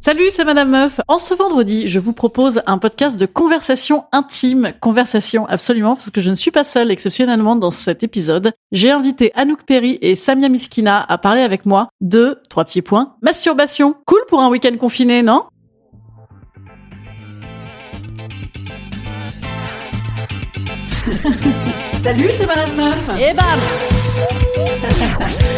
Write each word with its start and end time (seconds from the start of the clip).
Salut, 0.00 0.28
c'est 0.30 0.44
Madame 0.44 0.70
Meuf. 0.70 1.00
En 1.08 1.18
ce 1.18 1.34
vendredi, 1.34 1.88
je 1.88 1.98
vous 1.98 2.12
propose 2.12 2.62
un 2.66 2.78
podcast 2.78 3.18
de 3.18 3.26
conversation 3.26 4.04
intime, 4.12 4.72
conversation 4.80 5.44
absolument, 5.46 5.96
parce 5.96 6.10
que 6.10 6.20
je 6.20 6.30
ne 6.30 6.34
suis 6.34 6.52
pas 6.52 6.62
seule 6.62 6.92
exceptionnellement 6.92 7.56
dans 7.56 7.72
cet 7.72 8.04
épisode. 8.04 8.52
J'ai 8.70 8.92
invité 8.92 9.32
Anouk 9.34 9.64
Perry 9.64 9.98
et 10.00 10.14
Samia 10.14 10.48
Miskina 10.48 11.04
à 11.08 11.18
parler 11.18 11.42
avec 11.42 11.66
moi 11.66 11.88
de, 12.00 12.40
trois 12.48 12.64
petits 12.64 12.80
points, 12.80 13.16
masturbation. 13.22 13.96
Cool 14.06 14.20
pour 14.28 14.40
un 14.40 14.48
week-end 14.48 14.76
confiné, 14.78 15.22
non? 15.22 15.42
Salut, 22.04 22.30
c'est 22.38 22.46
Madame 22.46 22.76
Meuf. 22.76 23.10
Et 23.18 23.34
bam 23.34 23.44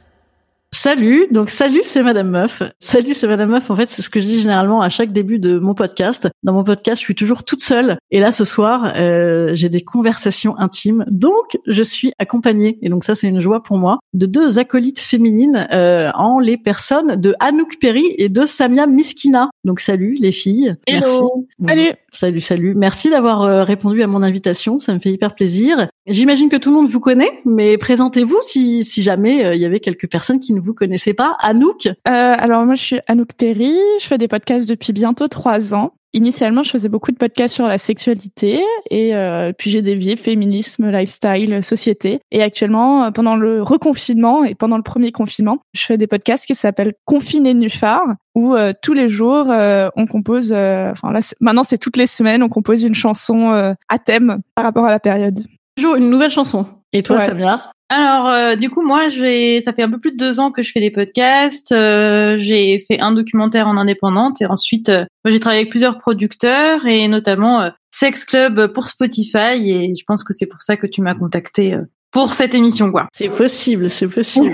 Salut, 0.83 1.27
donc 1.29 1.51
salut, 1.51 1.81
c'est 1.83 2.01
Madame 2.01 2.31
Meuf. 2.31 2.63
Salut, 2.79 3.13
c'est 3.13 3.27
Madame 3.27 3.51
Meuf. 3.51 3.69
En 3.69 3.75
fait, 3.75 3.87
c'est 3.87 4.01
ce 4.01 4.09
que 4.09 4.19
je 4.19 4.25
dis 4.25 4.41
généralement 4.41 4.81
à 4.81 4.89
chaque 4.89 5.13
début 5.13 5.37
de 5.37 5.59
mon 5.59 5.75
podcast. 5.75 6.27
Dans 6.41 6.53
mon 6.53 6.63
podcast, 6.63 6.99
je 6.99 7.05
suis 7.05 7.13
toujours 7.13 7.43
toute 7.43 7.61
seule. 7.61 7.99
Et 8.09 8.19
là, 8.19 8.31
ce 8.31 8.45
soir, 8.45 8.91
euh, 8.95 9.51
j'ai 9.53 9.69
des 9.69 9.81
conversations 9.81 10.57
intimes. 10.57 11.05
Donc, 11.11 11.59
je 11.67 11.83
suis 11.83 12.13
accompagnée, 12.17 12.79
et 12.81 12.89
donc 12.89 13.03
ça, 13.03 13.13
c'est 13.13 13.27
une 13.27 13.39
joie 13.39 13.61
pour 13.61 13.77
moi, 13.77 13.99
de 14.15 14.25
deux 14.25 14.57
acolytes 14.57 14.99
féminines 14.99 15.67
euh, 15.71 16.09
en 16.15 16.39
les 16.39 16.57
personnes 16.57 17.15
de 17.15 17.35
Anouk 17.39 17.77
Perry 17.79 18.15
et 18.17 18.29
de 18.29 18.47
Samia 18.47 18.87
Miskina. 18.87 19.51
Donc, 19.63 19.81
salut 19.81 20.15
les 20.19 20.31
filles. 20.31 20.77
Hello. 20.87 21.45
Merci. 21.59 21.75
Salut. 21.75 21.95
Salut, 22.11 22.41
salut. 22.41 22.73
Merci 22.75 23.09
d'avoir 23.11 23.43
euh, 23.43 23.63
répondu 23.63 24.01
à 24.01 24.07
mon 24.07 24.23
invitation. 24.23 24.79
Ça 24.79 24.95
me 24.95 24.99
fait 24.99 25.11
hyper 25.11 25.35
plaisir. 25.35 25.87
J'imagine 26.07 26.49
que 26.49 26.55
tout 26.57 26.69
le 26.69 26.75
monde 26.75 26.89
vous 26.89 26.99
connaît, 26.99 27.41
mais 27.45 27.77
présentez-vous 27.77 28.39
si, 28.41 28.83
si 28.83 29.03
jamais 29.03 29.45
euh, 29.45 29.53
il 29.55 29.61
y 29.61 29.65
avait 29.65 29.79
quelques 29.79 30.09
personnes 30.09 30.39
qui 30.39 30.53
ne 30.53 30.59
vous 30.59 30.73
connaissaient 30.73 31.13
pas. 31.13 31.37
Anouk? 31.39 31.85
Euh, 31.85 31.93
Alors 32.05 32.65
moi, 32.65 32.73
je 32.73 32.81
suis 32.81 32.99
Anouk 33.07 33.33
Perry. 33.33 33.75
Je 33.99 34.07
fais 34.07 34.17
des 34.17 34.27
podcasts 34.27 34.67
depuis 34.67 34.93
bientôt 34.93 35.27
trois 35.27 35.75
ans. 35.75 35.93
Initialement, 36.13 36.63
je 36.63 36.71
faisais 36.71 36.89
beaucoup 36.89 37.11
de 37.11 37.17
podcasts 37.17 37.53
sur 37.53 37.67
la 37.67 37.77
sexualité 37.77 38.61
et 38.89 39.15
euh, 39.15 39.53
puis 39.57 39.71
j'ai 39.71 39.81
dévié 39.81 40.17
féminisme, 40.17 40.89
lifestyle, 40.89 41.63
société. 41.63 42.19
Et 42.31 42.41
actuellement, 42.43 43.05
euh, 43.05 43.11
pendant 43.11 43.37
le 43.37 43.61
reconfinement 43.63 44.43
et 44.43 44.55
pendant 44.55 44.75
le 44.75 44.83
premier 44.83 45.13
confinement, 45.13 45.59
je 45.73 45.85
fais 45.85 45.97
des 45.97 46.07
podcasts 46.07 46.45
qui 46.45 46.55
s'appellent 46.55 46.95
Confiné 47.05 47.53
Nuphar 47.53 48.01
où 48.35 48.55
euh, 48.55 48.73
tous 48.81 48.93
les 48.93 49.07
jours 49.07 49.49
euh, 49.51 49.87
on 49.95 50.05
compose. 50.05 50.51
euh, 50.51 50.91
Enfin 50.91 51.13
là, 51.13 51.21
maintenant 51.39 51.63
c'est 51.63 51.77
toutes 51.77 51.95
les 51.95 52.07
semaines, 52.07 52.43
on 52.43 52.49
compose 52.49 52.83
une 52.83 52.95
chanson 52.95 53.73
à 53.87 53.99
thème 53.99 54.39
par 54.55 54.65
rapport 54.65 54.85
à 54.85 54.89
la 54.89 54.99
période. 54.99 55.45
Toujours 55.75 55.95
une 55.95 56.09
nouvelle 56.09 56.31
chanson. 56.31 56.65
Et 56.93 57.03
toi, 57.03 57.17
Ouais. 57.17 57.25
Samia? 57.25 57.71
Alors, 57.89 58.27
euh, 58.29 58.55
du 58.55 58.69
coup, 58.69 58.81
moi, 58.81 59.09
j'ai, 59.09 59.61
ça 59.61 59.73
fait 59.73 59.83
un 59.83 59.91
peu 59.91 59.99
plus 59.99 60.13
de 60.13 60.17
deux 60.17 60.39
ans 60.39 60.51
que 60.51 60.63
je 60.63 60.71
fais 60.71 60.79
des 60.79 60.91
podcasts. 60.91 61.73
Euh, 61.73 62.37
j'ai 62.37 62.79
fait 62.79 63.01
un 63.01 63.11
documentaire 63.11 63.67
en 63.67 63.75
indépendante 63.75 64.41
et 64.41 64.45
ensuite, 64.45 64.87
euh, 64.87 65.03
moi, 65.25 65.31
j'ai 65.31 65.41
travaillé 65.41 65.61
avec 65.61 65.71
plusieurs 65.71 65.97
producteurs 65.97 66.85
et 66.85 67.09
notamment 67.09 67.61
euh, 67.61 67.69
Sex 67.89 68.23
Club 68.23 68.71
pour 68.73 68.87
Spotify. 68.87 69.69
Et 69.69 69.93
je 69.93 70.03
pense 70.07 70.23
que 70.23 70.31
c'est 70.31 70.45
pour 70.45 70.61
ça 70.61 70.77
que 70.77 70.87
tu 70.87 71.01
m'as 71.01 71.15
contacté 71.15 71.73
euh, 71.73 71.81
pour 72.11 72.33
cette 72.33 72.53
émission, 72.53 72.91
quoi. 72.91 73.07
C'est 73.13 73.29
possible, 73.29 73.89
c'est 73.89 74.07
possible. 74.07 74.53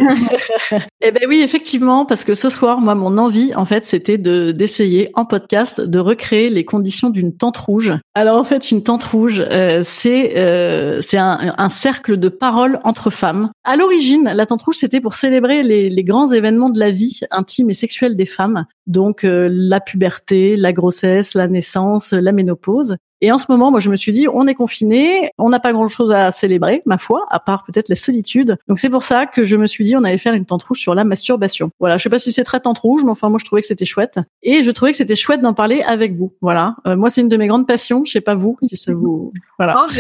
eh 1.02 1.12
ben 1.12 1.24
oui, 1.28 1.42
effectivement, 1.42 2.06
parce 2.06 2.24
que 2.24 2.36
ce 2.36 2.50
soir, 2.50 2.82
moi, 2.82 2.96
mon 2.96 3.18
envie, 3.18 3.54
en 3.56 3.66
fait, 3.66 3.84
c'était 3.84 4.18
de 4.18 4.52
d'essayer 4.52 5.10
en 5.16 5.26
podcast 5.26 5.82
de 5.82 6.00
recréer 6.00 6.50
les 6.50 6.66
conditions 6.66 7.10
d'une 7.10 7.36
tente 7.36 7.58
rouge. 7.58 7.94
Alors 8.14 8.40
en 8.40 8.44
fait, 8.44 8.72
une 8.72 8.84
tente 8.84 9.04
rouge, 9.04 9.44
euh, 9.52 9.82
c'est 9.84 10.38
euh, 10.38 11.02
c'est 11.02 11.18
un, 11.18 11.56
un 11.58 11.70
cercle 11.70 12.18
de 12.18 12.30
parole 12.30 12.80
entre 12.84 13.10
femmes. 13.10 13.50
À 13.64 13.76
l'origine, 13.76 14.32
la 14.36 14.46
tente 14.46 14.62
rouge, 14.62 14.76
c'était 14.76 15.02
pour 15.02 15.14
célébrer 15.14 15.64
les, 15.64 15.90
les 15.90 16.04
grands 16.04 16.32
événements 16.32 16.70
de 16.70 16.80
la 16.80 16.92
vie 16.92 17.22
intime 17.32 17.70
et 17.70 17.74
sexuelle 17.74 18.16
des 18.16 18.26
femmes, 18.26 18.66
donc 18.86 19.24
euh, 19.24 19.50
la 19.52 19.80
puberté, 19.80 20.56
la 20.56 20.74
grossesse, 20.74 21.34
la 21.34 21.48
naissance, 21.48 22.14
la 22.14 22.32
ménopause. 22.32 22.98
Et 23.22 23.32
en 23.32 23.40
ce 23.40 23.46
moment, 23.50 23.72
moi, 23.72 23.80
je 23.80 23.90
me 23.90 23.96
suis 23.96 24.12
dit, 24.12 24.28
on 24.32 24.46
est 24.48 24.54
confiné, 24.54 25.32
on 25.38 25.50
n'a 25.50 25.60
pas 25.60 25.74
grand-chose 25.74 26.12
à 26.12 26.32
célébrer, 26.32 26.84
ma 26.86 26.98
foi, 26.98 27.26
à 27.32 27.40
part 27.40 27.64
peut-être 27.64 27.90
la 27.90 27.96
solitude. 27.96 28.58
Donc 28.68 28.78
c'est 28.80 28.90
pour 28.90 29.04
ça 29.04 29.26
que 29.26 29.44
je 29.44 29.56
me 29.56 29.66
suis 29.68 29.84
dit, 29.84 29.96
on 29.98 30.04
allait 30.04 30.18
faire 30.20 30.34
une 30.36 30.46
tente 30.46 30.64
rouge 30.64 30.80
sur 30.80 30.94
la 30.94 31.04
masturbation. 31.04 31.72
Voilà, 31.80 31.98
je 31.98 32.04
sais 32.04 32.10
pas 32.10 32.20
si 32.20 32.32
c'est 32.32 32.44
très 32.44 32.60
tente 32.60 32.78
rouge, 32.78 33.04
mais 33.04 33.10
enfin 33.12 33.30
moi, 33.30 33.40
je 33.40 33.46
trouvais 33.46 33.62
que 33.62 33.68
c'était 33.68 33.86
chouette. 33.86 34.20
Et 34.44 34.64
je 34.64 34.70
trouvais 34.72 34.92
que 34.92 34.98
c'était 34.98 35.16
chouette 35.16 35.42
d'en 35.42 35.54
parler 35.54 35.82
avec 35.82 36.14
vous. 36.14 36.34
Voilà, 36.42 36.76
Euh, 36.86 36.96
moi, 36.96 37.10
c'est 37.10 37.22
une 37.22 37.30
de 37.30 37.38
mes 37.38 37.48
grandes 37.48 37.68
passions. 37.68 38.04
Je 38.06 38.12
sais 38.12 38.22
pas 38.22 38.36
vous, 38.36 38.58
si 38.62 38.78
ça 38.78 38.94
vous. 38.94 39.34
Voilà. 39.58 39.86
Oh, 39.88 39.92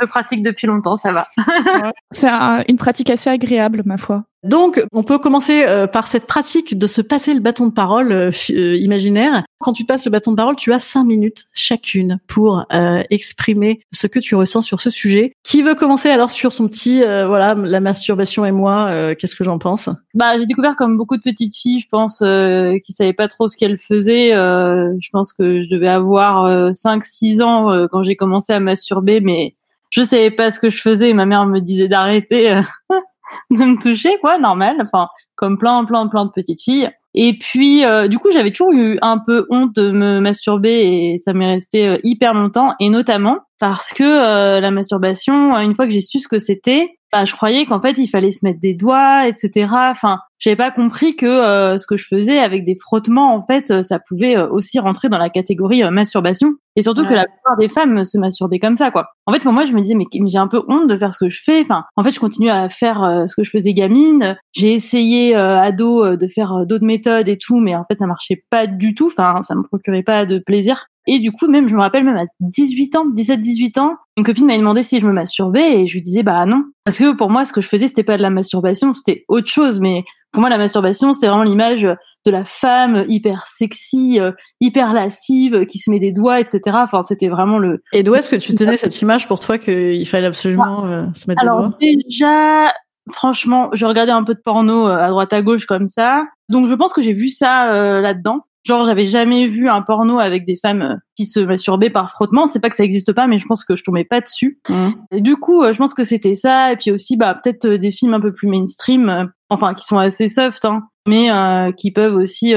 je, 0.00 0.06
pratique 0.06 0.42
depuis 0.42 0.66
longtemps, 0.66 0.96
ça 0.96 1.12
va. 1.12 1.26
C'est 2.12 2.28
un- 2.28 2.62
une 2.68 2.76
pratique 2.76 3.10
assez 3.10 3.28
agréable, 3.30 3.82
ma 3.84 3.98
foi. 3.98 4.24
Donc, 4.42 4.84
on 4.92 5.02
peut 5.02 5.18
commencer 5.18 5.64
euh, 5.66 5.86
par 5.86 6.08
cette 6.08 6.26
pratique 6.26 6.76
de 6.76 6.86
se 6.86 7.00
passer 7.00 7.32
le 7.32 7.40
bâton 7.40 7.66
de 7.66 7.72
parole 7.72 8.12
euh, 8.12 8.30
euh, 8.50 8.76
imaginaire. 8.76 9.44
Quand 9.60 9.72
tu 9.72 9.84
passes 9.84 10.04
le 10.04 10.10
bâton 10.10 10.32
de 10.32 10.36
parole, 10.36 10.56
tu 10.56 10.72
as 10.72 10.80
cinq 10.80 11.04
minutes 11.04 11.44
chacune 11.52 12.18
pour 12.26 12.66
euh, 12.72 13.02
exprimer 13.10 13.80
ce 13.92 14.08
que 14.08 14.18
tu 14.18 14.34
ressens 14.34 14.62
sur 14.62 14.80
ce 14.80 14.90
sujet. 14.90 15.32
Qui 15.44 15.62
veut 15.62 15.76
commencer 15.76 16.08
alors 16.08 16.32
sur 16.32 16.52
son 16.52 16.66
petit, 16.66 17.04
euh, 17.04 17.28
voilà, 17.28 17.54
la 17.54 17.78
masturbation 17.78 18.44
et 18.44 18.50
moi, 18.50 18.88
euh, 18.90 19.14
qu'est-ce 19.16 19.36
que 19.36 19.44
j'en 19.44 19.58
pense? 19.58 19.88
Bah, 20.14 20.36
j'ai 20.36 20.46
découvert 20.46 20.74
comme 20.74 20.96
beaucoup 20.96 21.16
de 21.16 21.22
petites 21.22 21.54
filles, 21.54 21.78
je 21.78 21.88
pense, 21.88 22.18
qui 22.18 22.92
savaient 22.92 23.12
pas 23.12 23.28
trop 23.28 23.46
ce 23.46 23.56
qu'elles 23.56 23.78
faisaient. 23.78 24.30
Je 24.32 25.08
pense 25.12 25.32
que 25.32 25.60
je 25.60 25.68
devais 25.68 25.88
avoir 25.88 26.44
euh, 26.44 26.70
5-6 26.70 27.42
ans 27.42 27.86
quand 27.92 28.02
j'ai 28.02 28.16
commencé 28.16 28.52
à 28.52 28.58
masturber, 28.58 29.20
mais 29.20 29.54
je 29.90 30.02
savais 30.02 30.32
pas 30.32 30.50
ce 30.50 30.58
que 30.58 30.70
je 30.70 30.80
faisais. 30.80 31.12
Ma 31.12 31.26
mère 31.26 31.46
me 31.46 31.60
disait 31.60 31.86
d'arrêter 31.86 32.60
de 33.50 33.64
me 33.64 33.80
toucher, 33.80 34.18
quoi, 34.20 34.38
normal. 34.38 34.76
Enfin, 34.80 35.08
comme 35.36 35.58
plein, 35.58 35.84
plein, 35.84 36.06
plein 36.08 36.24
de 36.24 36.30
petites 36.30 36.62
filles. 36.62 36.90
Et 37.14 37.36
puis, 37.36 37.84
euh, 37.84 38.08
du 38.08 38.18
coup, 38.18 38.30
j'avais 38.32 38.50
toujours 38.50 38.72
eu 38.72 38.98
un 39.02 39.18
peu 39.18 39.46
honte 39.50 39.74
de 39.74 39.90
me 39.90 40.20
masturber 40.20 41.14
et 41.14 41.18
ça 41.18 41.32
m'est 41.34 41.50
resté 41.50 41.86
euh, 41.86 41.98
hyper 42.04 42.32
longtemps. 42.32 42.74
Et 42.80 42.88
notamment 42.88 43.38
parce 43.62 43.92
que 43.92 44.02
euh, 44.02 44.58
la 44.58 44.72
masturbation, 44.72 45.56
une 45.58 45.72
fois 45.76 45.86
que 45.86 45.92
j'ai 45.92 46.00
su 46.00 46.18
ce 46.18 46.26
que 46.26 46.38
c'était, 46.38 46.98
bah, 47.12 47.24
je 47.24 47.32
croyais 47.32 47.64
qu'en 47.64 47.80
fait 47.80 47.96
il 47.96 48.08
fallait 48.08 48.32
se 48.32 48.44
mettre 48.44 48.58
des 48.58 48.74
doigts, 48.74 49.28
etc. 49.28 49.68
Enfin, 49.70 50.18
j'avais 50.40 50.56
pas 50.56 50.72
compris 50.72 51.14
que 51.14 51.26
euh, 51.26 51.78
ce 51.78 51.86
que 51.86 51.96
je 51.96 52.04
faisais 52.08 52.40
avec 52.40 52.64
des 52.64 52.74
frottements, 52.74 53.36
en 53.36 53.46
fait, 53.46 53.70
euh, 53.70 53.82
ça 53.82 54.00
pouvait 54.00 54.36
euh, 54.36 54.48
aussi 54.48 54.80
rentrer 54.80 55.08
dans 55.08 55.18
la 55.18 55.30
catégorie 55.30 55.84
euh, 55.84 55.92
masturbation. 55.92 56.54
Et 56.74 56.82
surtout 56.82 57.04
que 57.04 57.12
la 57.12 57.26
plupart 57.26 57.56
des 57.58 57.68
femmes 57.68 58.04
se 58.04 58.16
masturbaient 58.16 58.58
comme 58.58 58.76
ça, 58.76 58.90
quoi. 58.90 59.08
En 59.26 59.32
fait, 59.32 59.40
pour 59.40 59.52
moi, 59.52 59.64
je 59.64 59.72
me 59.72 59.80
disais 59.80 59.94
mais, 59.94 60.06
j'ai 60.26 60.38
un 60.38 60.48
peu 60.48 60.62
honte 60.68 60.88
de 60.88 60.96
faire 60.96 61.12
ce 61.12 61.18
que 61.18 61.28
je 61.28 61.40
fais. 61.42 61.60
Enfin, 61.60 61.84
en 61.96 62.02
fait, 62.02 62.10
je 62.10 62.20
continue 62.20 62.50
à 62.50 62.68
faire 62.68 63.04
euh, 63.04 63.26
ce 63.26 63.36
que 63.36 63.44
je 63.44 63.50
faisais 63.50 63.74
gamine. 63.74 64.36
J'ai 64.52 64.72
essayé 64.72 65.36
euh, 65.36 65.60
ado 65.60 66.04
euh, 66.04 66.16
de 66.16 66.26
faire 66.26 66.52
euh, 66.54 66.64
d'autres 66.64 66.86
méthodes 66.86 67.28
et 67.28 67.36
tout, 67.36 67.58
mais 67.58 67.76
en 67.76 67.84
fait, 67.84 67.98
ça 67.98 68.06
marchait 68.06 68.42
pas 68.50 68.66
du 68.66 68.94
tout. 68.94 69.06
Enfin, 69.06 69.42
ça 69.42 69.54
me 69.54 69.62
procurait 69.62 70.02
pas 70.02 70.24
de 70.24 70.38
plaisir. 70.38 70.86
Et 71.06 71.18
du 71.18 71.32
coup, 71.32 71.48
même, 71.48 71.68
je 71.68 71.74
me 71.74 71.80
rappelle 71.80 72.04
même 72.04 72.16
à 72.16 72.24
18 72.40 72.96
ans, 72.96 73.04
17, 73.06 73.40
18 73.40 73.78
ans, 73.78 73.96
une 74.16 74.24
copine 74.24 74.46
m'avait 74.46 74.58
demandé 74.58 74.82
si 74.82 75.00
je 75.00 75.06
me 75.06 75.12
masturbais 75.12 75.80
et 75.80 75.86
je 75.86 75.94
lui 75.94 76.00
disais 76.00 76.22
bah 76.22 76.44
non. 76.46 76.64
Parce 76.84 76.98
que 76.98 77.14
pour 77.14 77.30
moi, 77.30 77.44
ce 77.44 77.52
que 77.52 77.60
je 77.60 77.68
faisais, 77.68 77.88
c'était 77.88 78.04
pas 78.04 78.16
de 78.16 78.22
la 78.22 78.30
masturbation, 78.30 78.92
c'était 78.92 79.24
autre 79.28 79.48
chose. 79.48 79.80
Mais 79.80 80.04
pour 80.32 80.40
moi, 80.40 80.50
la 80.50 80.58
masturbation, 80.58 81.12
c'était 81.12 81.28
vraiment 81.28 81.42
l'image 81.42 81.82
de 81.82 82.30
la 82.30 82.44
femme 82.44 83.04
hyper 83.08 83.46
sexy, 83.46 84.20
euh, 84.20 84.32
hyper 84.60 84.92
lascive, 84.92 85.66
qui 85.66 85.78
se 85.78 85.90
met 85.90 85.98
des 85.98 86.12
doigts, 86.12 86.40
etc. 86.40 86.60
Enfin, 86.74 87.02
c'était 87.02 87.28
vraiment 87.28 87.58
le, 87.58 87.82
Et 87.92 88.02
d'où 88.02 88.14
est-ce 88.14 88.28
que 88.28 88.36
tu 88.36 88.54
tenais 88.54 88.76
cette 88.76 89.00
image 89.02 89.26
pour 89.26 89.40
toi 89.40 89.58
qu'il 89.58 90.06
fallait 90.06 90.26
absolument 90.26 90.86
euh, 90.86 91.06
se 91.14 91.28
mettre 91.28 91.42
des 91.42 91.46
Alors 91.48 91.68
doigts? 91.68 91.78
déjà, 91.80 92.72
franchement, 93.10 93.70
je 93.72 93.86
regardais 93.86 94.12
un 94.12 94.24
peu 94.24 94.34
de 94.34 94.40
porno 94.40 94.86
euh, 94.86 94.96
à 94.96 95.08
droite 95.08 95.32
à 95.32 95.42
gauche 95.42 95.66
comme 95.66 95.86
ça. 95.86 96.24
Donc 96.48 96.66
je 96.66 96.74
pense 96.74 96.92
que 96.92 97.02
j'ai 97.02 97.12
vu 97.12 97.28
ça 97.28 97.72
euh, 97.72 98.00
là-dedans. 98.00 98.44
Genre 98.64 98.84
j'avais 98.84 99.04
jamais 99.04 99.46
vu 99.46 99.68
un 99.68 99.82
porno 99.82 100.18
avec 100.18 100.46
des 100.46 100.56
femmes 100.56 100.82
euh, 100.82 100.96
qui 101.16 101.26
se 101.26 101.40
masturbaient 101.40 101.90
par 101.90 102.10
frottement. 102.10 102.46
C'est 102.46 102.60
pas 102.60 102.70
que 102.70 102.76
ça 102.76 102.84
existe 102.84 103.12
pas, 103.12 103.26
mais 103.26 103.38
je 103.38 103.46
pense 103.46 103.64
que 103.64 103.76
je 103.76 103.82
tombais 103.82 104.04
pas 104.04 104.20
dessus. 104.20 104.60
Hum. 104.68 104.94
Et 105.10 105.20
du 105.20 105.36
coup, 105.36 105.62
euh, 105.62 105.72
je 105.72 105.78
pense 105.78 105.94
que 105.94 106.04
c'était 106.04 106.34
ça. 106.34 106.72
Et 106.72 106.76
puis 106.76 106.90
aussi, 106.90 107.16
bah 107.16 107.34
peut-être 107.34 107.64
euh, 107.66 107.78
des 107.78 107.90
films 107.90 108.14
un 108.14 108.20
peu 108.20 108.32
plus 108.32 108.48
mainstream, 108.48 109.08
euh, 109.08 109.24
enfin 109.50 109.74
qui 109.74 109.84
sont 109.84 109.98
assez 109.98 110.28
soft. 110.28 110.64
Hein. 110.64 110.84
mais 111.08 111.30
qui 111.76 111.90
peuvent 111.90 112.14
aussi 112.14 112.54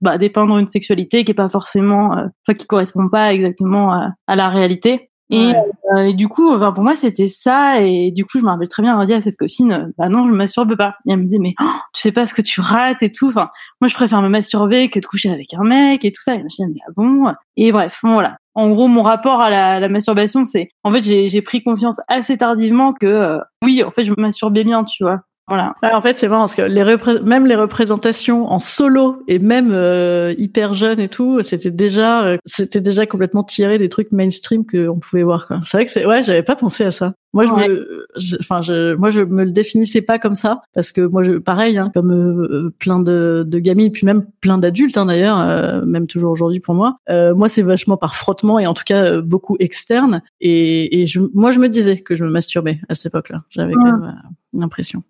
bah, 0.00 0.16
dépeindre 0.16 0.56
une 0.58 0.68
sexualité 0.68 1.24
qui 1.24 1.32
est 1.32 1.34
pas 1.34 1.48
forcément, 1.48 2.12
enfin 2.12 2.54
qui 2.56 2.68
correspond 2.68 3.08
pas 3.08 3.34
exactement 3.34 3.92
à 4.28 4.36
la 4.36 4.48
réalité. 4.48 5.10
Euh, 5.32 6.02
et, 6.02 6.14
du 6.14 6.28
coup, 6.28 6.52
enfin, 6.52 6.72
pour 6.72 6.84
moi, 6.84 6.94
c'était 6.96 7.28
ça. 7.28 7.80
Et 7.80 8.10
du 8.10 8.24
coup, 8.24 8.38
je 8.38 8.44
me 8.44 8.50
rappelle 8.50 8.68
très 8.68 8.82
bien 8.82 8.92
avoir 8.92 9.06
dit 9.06 9.14
à 9.14 9.20
cette 9.20 9.36
copine, 9.36 9.72
euh, 9.72 9.92
bah 9.98 10.08
non, 10.08 10.26
je 10.26 10.30
me 10.30 10.36
masturbe 10.36 10.76
pas. 10.76 10.96
Et 11.06 11.12
elle 11.12 11.18
me 11.18 11.26
dit, 11.26 11.38
mais 11.38 11.54
oh, 11.60 11.70
tu 11.92 12.00
sais 12.00 12.12
pas 12.12 12.26
ce 12.26 12.34
que 12.34 12.42
tu 12.42 12.60
rates 12.60 13.02
et 13.02 13.10
tout. 13.10 13.28
Enfin, 13.28 13.50
moi, 13.80 13.88
je 13.88 13.94
préfère 13.94 14.22
me 14.22 14.28
masturber 14.28 14.90
que 14.90 14.98
de 15.00 15.06
coucher 15.06 15.30
avec 15.30 15.54
un 15.54 15.64
mec 15.64 16.04
et 16.04 16.12
tout 16.12 16.22
ça. 16.22 16.34
Et 16.34 16.38
je 16.38 16.42
me 16.42 16.48
dit, 16.48 16.74
mais 16.74 16.80
ah 16.86 16.92
bon? 16.96 17.32
Et 17.56 17.72
bref, 17.72 18.00
voilà. 18.02 18.38
En 18.54 18.68
gros, 18.70 18.86
mon 18.86 19.02
rapport 19.02 19.40
à 19.40 19.50
la, 19.50 19.80
la 19.80 19.88
masturbation, 19.88 20.44
c'est, 20.44 20.68
en 20.84 20.92
fait, 20.92 21.02
j'ai 21.02 21.42
pris 21.42 21.62
conscience 21.62 22.00
assez 22.08 22.38
tardivement 22.38 22.92
que, 22.92 23.06
euh, 23.06 23.38
oui, 23.62 23.82
en 23.82 23.90
fait, 23.90 24.04
je 24.04 24.12
me 24.12 24.20
masturbais 24.20 24.62
bien, 24.62 24.84
tu 24.84 25.02
vois. 25.02 25.22
Voilà. 25.46 25.74
en 25.82 26.00
fait, 26.00 26.16
c'est 26.16 26.28
marrant 26.28 26.42
parce 26.42 26.54
que 26.54 26.62
les 26.62 26.84
même 27.22 27.46
les 27.46 27.54
représentations 27.54 28.50
en 28.50 28.58
solo 28.58 29.22
et 29.28 29.38
même 29.38 29.72
euh, 29.72 30.32
hyper 30.38 30.72
jeune 30.72 30.98
et 31.00 31.08
tout, 31.08 31.42
c'était 31.42 31.70
déjà 31.70 32.24
euh, 32.24 32.38
c'était 32.46 32.80
déjà 32.80 33.04
complètement 33.04 33.42
tiré 33.42 33.76
des 33.76 33.90
trucs 33.90 34.10
mainstream 34.10 34.64
que 34.64 34.88
on 34.88 34.98
pouvait 34.98 35.22
voir. 35.22 35.46
C'est 35.62 35.76
vrai 35.76 35.84
que 35.84 35.90
c'est 35.90 36.06
ouais, 36.06 36.22
j'avais 36.22 36.42
pas 36.42 36.56
pensé 36.56 36.84
à 36.84 36.90
ça. 36.90 37.12
Moi, 37.34 37.44
je 37.44 37.50
me, 37.50 38.06
enfin, 38.40 38.62
je, 38.62 38.94
moi, 38.94 39.10
je 39.10 39.20
me 39.20 39.42
le 39.42 39.50
définissais 39.50 40.02
pas 40.02 40.20
comme 40.20 40.36
ça 40.36 40.62
parce 40.72 40.92
que 40.92 41.00
moi, 41.00 41.24
je, 41.24 41.32
pareil, 41.32 41.76
hein, 41.76 41.90
comme 41.92 42.12
euh, 42.12 42.72
plein 42.78 43.00
de, 43.00 43.44
de 43.44 43.58
gamines, 43.58 43.90
puis 43.90 44.06
même 44.06 44.24
plein 44.40 44.56
d'adultes 44.56 44.96
hein, 44.96 45.06
d'ailleurs, 45.06 45.84
même 45.84 46.06
toujours 46.06 46.30
aujourd'hui 46.30 46.60
pour 46.60 46.74
moi. 46.74 46.96
moi, 47.08 47.48
c'est 47.48 47.62
vachement 47.62 47.96
par 47.96 48.14
frottement 48.14 48.58
et 48.60 48.66
en 48.66 48.72
tout 48.72 48.84
cas 48.86 49.20
beaucoup 49.20 49.56
externe. 49.58 50.22
Et, 50.40 51.02
et 51.02 51.06
je, 51.06 51.20
moi, 51.34 51.52
je 51.52 51.58
me 51.58 51.68
disais 51.68 51.98
que 51.98 52.14
je 52.14 52.24
me 52.24 52.30
masturbais 52.30 52.78
à 52.88 52.94
cette 52.94 53.06
époque-là. 53.06 53.42
J'avais 53.50 53.74
quand 53.74 53.84
même 53.84 54.14
l'impression. 54.60 55.02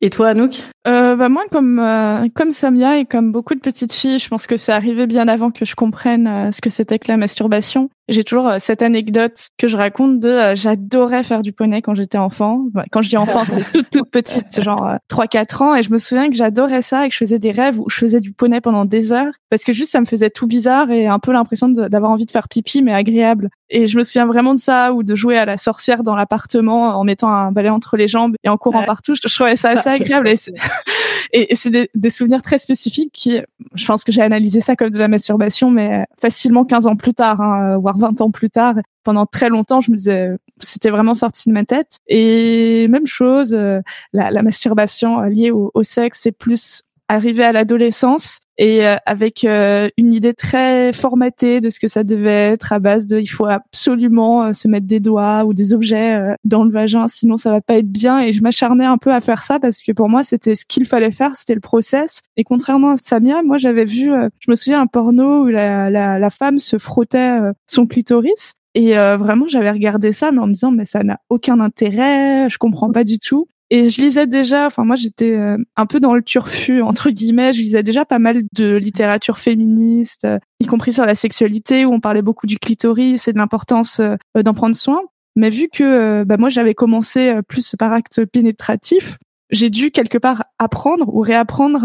Et 0.00 0.10
toi, 0.10 0.28
Anouk 0.28 0.62
euh, 0.86 1.16
bah 1.16 1.28
moi, 1.28 1.44
comme 1.50 1.78
euh, 1.78 2.28
comme 2.34 2.52
Samia 2.52 2.98
et 2.98 3.04
comme 3.04 3.30
beaucoup 3.30 3.54
de 3.54 3.60
petites 3.60 3.92
filles, 3.92 4.18
je 4.18 4.28
pense 4.28 4.46
que 4.46 4.56
c'est 4.56 4.72
arrivé 4.72 5.06
bien 5.06 5.28
avant 5.28 5.50
que 5.50 5.66
je 5.66 5.74
comprenne 5.74 6.26
euh, 6.26 6.52
ce 6.52 6.62
que 6.62 6.70
c'était 6.70 6.98
que 6.98 7.08
la 7.08 7.18
masturbation. 7.18 7.90
J'ai 8.08 8.24
toujours 8.24 8.48
euh, 8.48 8.56
cette 8.58 8.80
anecdote 8.80 9.48
que 9.58 9.68
je 9.68 9.76
raconte 9.76 10.18
de 10.18 10.28
euh, 10.28 10.54
j'adorais 10.54 11.22
faire 11.24 11.42
du 11.42 11.52
poney 11.52 11.82
quand 11.82 11.94
j'étais 11.94 12.16
enfant. 12.16 12.64
quand 12.90 13.02
je 13.02 13.10
dis 13.10 13.18
enfant, 13.18 13.44
c'est 13.44 13.70
toute 13.72 13.90
toute 13.90 14.10
petite, 14.10 14.62
genre 14.62 14.96
3-4 15.10 15.36
euh, 15.62 15.64
ans 15.64 15.74
et 15.74 15.82
je 15.82 15.90
me 15.90 15.98
souviens 15.98 16.30
que 16.30 16.34
j'adorais 16.34 16.80
ça 16.80 17.04
et 17.04 17.08
que 17.08 17.14
je 17.14 17.18
faisais 17.18 17.38
des 17.38 17.50
rêves 17.50 17.78
où 17.78 17.90
je 17.90 17.96
faisais 17.96 18.20
du 18.20 18.32
poney 18.32 18.62
pendant 18.62 18.86
des 18.86 19.12
heures 19.12 19.32
parce 19.50 19.62
que 19.62 19.74
juste 19.74 19.92
ça 19.92 20.00
me 20.00 20.06
faisait 20.06 20.30
tout 20.30 20.46
bizarre 20.46 20.90
et 20.90 21.06
un 21.06 21.18
peu 21.18 21.32
l'impression 21.32 21.68
d'avoir 21.68 22.10
envie 22.10 22.24
de 22.24 22.30
faire 22.30 22.48
pipi 22.48 22.82
mais 22.82 22.94
agréable. 22.94 23.50
Et 23.70 23.84
je 23.84 23.98
me 23.98 24.04
souviens 24.04 24.26
vraiment 24.26 24.54
de 24.54 24.58
ça 24.58 24.94
ou 24.94 25.02
de 25.02 25.14
jouer 25.14 25.36
à 25.36 25.44
la 25.44 25.58
sorcière 25.58 26.02
dans 26.02 26.14
l'appartement 26.14 26.98
en 26.98 27.04
mettant 27.04 27.28
un 27.28 27.52
balai 27.52 27.68
entre 27.68 27.98
les 27.98 28.08
jambes 28.08 28.34
et 28.42 28.48
en 28.48 28.56
courant 28.56 28.84
partout. 28.84 29.14
Je, 29.14 29.34
trouvais 29.34 29.56
ça 29.56 29.70
assez 29.70 29.88
agréable 29.88 30.30
et 31.32 31.56
c'est 31.56 31.70
des, 31.70 31.90
des 31.94 32.10
souvenirs 32.10 32.42
très 32.42 32.58
spécifiques 32.58 33.10
qui, 33.12 33.40
je 33.74 33.86
pense 33.86 34.04
que 34.04 34.12
j'ai 34.12 34.22
analysé 34.22 34.60
ça 34.60 34.76
comme 34.76 34.90
de 34.90 34.98
la 34.98 35.08
masturbation 35.08 35.70
mais 35.70 36.06
facilement 36.20 36.64
15 36.64 36.86
ans 36.86 36.96
plus 36.96 37.14
tard, 37.14 37.40
hein, 37.40 37.78
voire 37.78 37.98
20 37.98 38.20
ans 38.20 38.30
plus 38.30 38.50
tard, 38.50 38.74
pendant 39.04 39.26
très 39.26 39.48
longtemps, 39.48 39.80
je 39.80 39.90
me 39.90 39.96
disais, 39.96 40.30
c'était 40.58 40.90
vraiment 40.90 41.14
sorti 41.14 41.48
de 41.48 41.54
ma 41.54 41.64
tête. 41.64 41.98
Et 42.08 42.88
même 42.88 43.06
chose, 43.06 43.54
euh, 43.54 43.80
la, 44.12 44.30
la, 44.30 44.42
masturbation 44.42 45.22
liée 45.22 45.50
au, 45.50 45.70
au 45.72 45.82
sexe, 45.82 46.20
c'est 46.22 46.32
plus 46.32 46.82
arrivé 47.08 47.44
à 47.44 47.52
l'adolescence 47.52 48.40
et 48.58 48.86
euh, 48.86 48.96
avec 49.06 49.44
euh, 49.44 49.88
une 49.96 50.12
idée 50.12 50.34
très 50.34 50.92
formatée 50.92 51.60
de 51.60 51.70
ce 51.70 51.80
que 51.80 51.88
ça 51.88 52.04
devait 52.04 52.50
être 52.50 52.72
à 52.72 52.78
base 52.78 53.06
de 53.06 53.18
il 53.18 53.26
faut 53.26 53.46
absolument 53.46 54.52
se 54.52 54.68
mettre 54.68 54.86
des 54.86 55.00
doigts 55.00 55.44
ou 55.44 55.54
des 55.54 55.72
objets 55.72 56.36
dans 56.44 56.64
le 56.64 56.70
vagin 56.70 57.06
sinon 57.08 57.36
ça 57.36 57.50
va 57.50 57.60
pas 57.60 57.76
être 57.76 57.90
bien. 57.90 58.20
Et 58.20 58.32
je 58.32 58.42
m'acharnais 58.42 58.84
un 58.84 58.98
peu 58.98 59.12
à 59.12 59.20
faire 59.20 59.42
ça 59.42 59.58
parce 59.58 59.82
que 59.82 59.92
pour 59.92 60.08
moi 60.08 60.22
c'était 60.22 60.54
ce 60.54 60.64
qu'il 60.66 60.86
fallait 60.86 61.12
faire 61.12 61.36
c'était 61.36 61.54
le 61.54 61.60
process. 61.60 62.20
Et 62.36 62.44
contrairement 62.44 62.92
à 62.92 62.96
Samia 62.96 63.42
moi 63.42 63.58
j'avais 63.58 63.84
vu 63.84 64.10
je 64.40 64.50
me 64.50 64.56
souviens 64.56 64.80
un 64.80 64.86
porno 64.86 65.44
où 65.44 65.46
la, 65.46 65.90
la, 65.90 66.18
la 66.18 66.30
femme 66.30 66.58
se 66.58 66.78
frottait 66.78 67.38
son 67.66 67.86
clitoris. 67.86 68.54
Et 68.74 68.92
vraiment, 68.92 69.48
j'avais 69.48 69.72
regardé 69.72 70.12
ça, 70.12 70.30
mais 70.30 70.38
en 70.38 70.46
me 70.46 70.52
disant, 70.52 70.70
mais 70.70 70.84
ça 70.84 71.02
n'a 71.02 71.18
aucun 71.30 71.58
intérêt, 71.58 72.48
je 72.48 72.58
comprends 72.58 72.92
pas 72.92 73.02
du 73.02 73.18
tout. 73.18 73.48
Et 73.70 73.90
je 73.90 74.00
lisais 74.00 74.26
déjà, 74.26 74.66
enfin 74.66 74.84
moi 74.84 74.96
j'étais 74.96 75.36
euh, 75.36 75.58
un 75.76 75.84
peu 75.84 76.00
dans 76.00 76.14
le 76.14 76.22
turfu 76.22 76.80
entre 76.80 77.10
guillemets, 77.10 77.52
je 77.52 77.60
lisais 77.60 77.82
déjà 77.82 78.06
pas 78.06 78.18
mal 78.18 78.42
de 78.54 78.76
littérature 78.76 79.38
féministe, 79.38 80.24
euh, 80.24 80.38
y 80.60 80.66
compris 80.66 80.94
sur 80.94 81.04
la 81.04 81.14
sexualité 81.14 81.84
où 81.84 81.92
on 81.92 82.00
parlait 82.00 82.22
beaucoup 82.22 82.46
du 82.46 82.58
clitoris 82.58 83.28
et 83.28 83.32
de 83.34 83.38
l'importance 83.38 84.00
euh, 84.00 84.16
d'en 84.42 84.54
prendre 84.54 84.74
soin. 84.74 85.02
Mais 85.36 85.50
vu 85.50 85.68
que 85.68 86.24
bah, 86.24 86.36
moi 86.38 86.48
j'avais 86.48 86.74
commencé 86.74 87.38
plus 87.46 87.76
par 87.78 87.92
acte 87.92 88.24
pénétratif, 88.24 89.18
j'ai 89.50 89.70
dû 89.70 89.90
quelque 89.90 90.18
part 90.18 90.42
apprendre 90.58 91.14
ou 91.14 91.20
réapprendre 91.20 91.84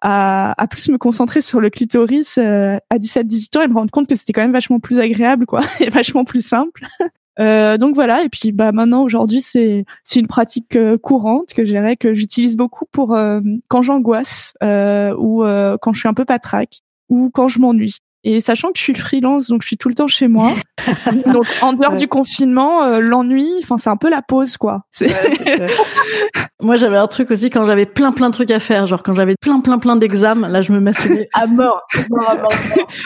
à, 0.00 0.62
à, 0.62 0.66
plus 0.68 0.88
me 0.88 0.96
concentrer 0.96 1.42
sur 1.42 1.60
le 1.60 1.68
clitoris 1.68 2.38
à 2.38 2.78
17-18 2.96 3.58
ans 3.58 3.62
et 3.62 3.68
me 3.68 3.74
rendre 3.74 3.90
compte 3.90 4.08
que 4.08 4.16
c'était 4.16 4.32
quand 4.32 4.40
même 4.40 4.52
vachement 4.52 4.80
plus 4.80 5.00
agréable 5.00 5.44
quoi 5.44 5.60
et 5.80 5.90
vachement 5.90 6.24
plus 6.24 6.46
simple 6.46 6.86
euh, 7.40 7.78
donc 7.78 7.94
voilà, 7.94 8.22
et 8.24 8.28
puis 8.28 8.52
bah 8.52 8.72
maintenant 8.72 9.02
aujourd'hui 9.02 9.40
c'est 9.40 9.84
c'est 10.04 10.20
une 10.20 10.26
pratique 10.26 10.76
euh, 10.76 10.98
courante 10.98 11.54
que 11.54 11.64
je 11.64 11.94
que 11.96 12.12
j'utilise 12.12 12.56
beaucoup 12.56 12.84
pour 12.92 13.14
euh, 13.14 13.40
quand 13.68 13.82
j'angoisse 13.82 14.54
euh, 14.62 15.14
ou 15.16 15.42
quand 15.80 15.92
je 15.92 15.98
suis 15.98 16.08
un 16.08 16.14
peu 16.14 16.24
patraque 16.24 16.80
ou 17.08 17.30
quand 17.30 17.48
je 17.48 17.58
m'ennuie. 17.58 17.98
Et 18.24 18.40
sachant 18.40 18.68
que 18.68 18.78
je 18.78 18.82
suis 18.84 18.94
freelance, 18.94 19.48
donc 19.48 19.62
je 19.62 19.66
suis 19.66 19.76
tout 19.76 19.88
le 19.88 19.94
temps 19.94 20.06
chez 20.06 20.28
moi. 20.28 20.52
donc 21.26 21.44
en 21.60 21.72
dehors 21.72 21.96
du 21.96 22.06
confinement, 22.06 22.84
euh, 22.84 23.00
l'ennui, 23.00 23.50
enfin 23.62 23.78
c'est 23.78 23.90
un 23.90 23.96
peu 23.96 24.08
la 24.08 24.22
pause 24.22 24.56
quoi. 24.56 24.82
moi 26.62 26.76
j'avais 26.76 26.96
un 26.96 27.08
truc 27.08 27.32
aussi 27.32 27.50
quand 27.50 27.66
j'avais 27.66 27.86
plein 27.86 28.12
plein 28.12 28.28
de 28.28 28.34
trucs 28.34 28.52
à 28.52 28.60
faire, 28.60 28.86
genre 28.86 29.02
quand 29.02 29.14
j'avais 29.14 29.34
plein 29.40 29.58
plein 29.58 29.78
plein 29.78 29.96
d'examens, 29.96 30.48
là 30.48 30.62
je 30.62 30.72
me 30.72 30.78
masturbais 30.78 31.28
à 31.34 31.48
mort. 31.48 31.82
à 31.96 32.36
mort, 32.36 32.52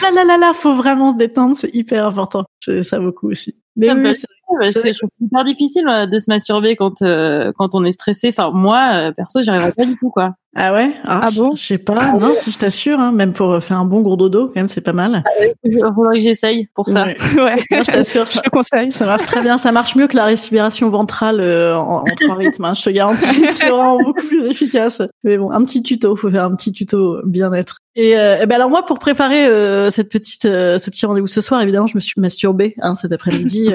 là 0.02 0.10
là 0.10 0.24
là 0.24 0.36
là, 0.36 0.52
faut 0.52 0.74
vraiment 0.74 1.12
se 1.12 1.16
détendre, 1.16 1.56
c'est 1.56 1.74
hyper 1.74 2.06
important. 2.06 2.44
Je 2.60 2.82
ça 2.82 2.98
beaucoup 2.98 3.30
aussi. 3.30 3.58
Mais 3.76 3.92
oui, 3.92 4.02
parce 4.02 4.72
que 4.72 4.92
je 4.92 4.98
trouve 4.98 5.10
hyper 5.20 5.44
difficile 5.44 5.86
euh, 5.88 6.06
de 6.06 6.18
se 6.18 6.26
masturber 6.28 6.76
quand 6.76 7.02
euh, 7.02 7.52
quand 7.56 7.74
on 7.74 7.84
est 7.84 7.92
stressé. 7.92 8.28
Enfin 8.28 8.50
moi 8.50 9.12
perso, 9.16 9.42
j'y 9.42 9.50
arriverais 9.50 9.72
pas 9.72 9.84
du 9.84 9.96
tout 9.96 10.10
quoi. 10.10 10.34
Ah 10.58 10.72
ouais? 10.72 10.90
Ah, 11.04 11.20
ah, 11.24 11.30
bon? 11.30 11.54
Je 11.54 11.62
sais 11.62 11.76
pas. 11.76 11.98
Ah 12.00 12.12
non, 12.18 12.32
si 12.34 12.50
je 12.50 12.56
t'assure, 12.56 12.98
hein, 12.98 13.12
même 13.12 13.34
pour 13.34 13.62
faire 13.62 13.78
un 13.78 13.84
bon 13.84 14.00
gros 14.00 14.16
dodo, 14.16 14.46
quand 14.46 14.56
même, 14.56 14.68
c'est 14.68 14.80
pas 14.80 14.94
mal. 14.94 15.22
Il 15.64 15.78
faudrait 15.94 16.16
que 16.16 16.24
j'essaye 16.24 16.66
pour 16.74 16.88
ça. 16.88 17.08
Ouais, 17.36 17.62
je 17.70 17.90
t'assure, 17.90 18.24
je 18.32 18.40
te 18.40 18.48
conseille. 18.48 18.90
Ça 18.90 19.04
marche 19.04 19.26
très 19.26 19.42
bien. 19.42 19.58
Ça 19.58 19.70
marche 19.70 19.94
mieux 19.96 20.06
que 20.06 20.16
la 20.16 20.24
respiration 20.24 20.88
ventrale 20.88 21.40
euh, 21.40 21.76
en, 21.76 22.04
trois 22.04 22.34
rythmes. 22.38 22.64
Hein, 22.64 22.72
je 22.72 22.84
te 22.84 22.90
garantis, 22.90 23.26
c'est 23.52 23.68
vraiment 23.68 24.02
beaucoup 24.02 24.26
plus 24.26 24.46
efficace. 24.46 25.02
Mais 25.24 25.36
bon, 25.36 25.50
un 25.50 25.62
petit 25.62 25.82
tuto. 25.82 26.16
Faut 26.16 26.30
faire 26.30 26.44
un 26.44 26.56
petit 26.56 26.72
tuto 26.72 27.20
bien-être. 27.26 27.82
Et, 27.94 28.16
euh, 28.16 28.44
ben 28.46 28.56
alors 28.56 28.68
moi, 28.68 28.84
pour 28.84 28.98
préparer 28.98 29.46
euh, 29.46 29.90
cette 29.90 30.10
petite, 30.10 30.44
euh, 30.44 30.78
ce 30.78 30.90
petit 30.90 31.06
rendez-vous 31.06 31.26
ce 31.26 31.40
soir, 31.40 31.62
évidemment, 31.62 31.86
je 31.86 31.96
me 31.96 32.00
suis 32.00 32.20
masturbée 32.20 32.74
hein, 32.80 32.94
cet 32.94 33.12
après-midi 33.12 33.70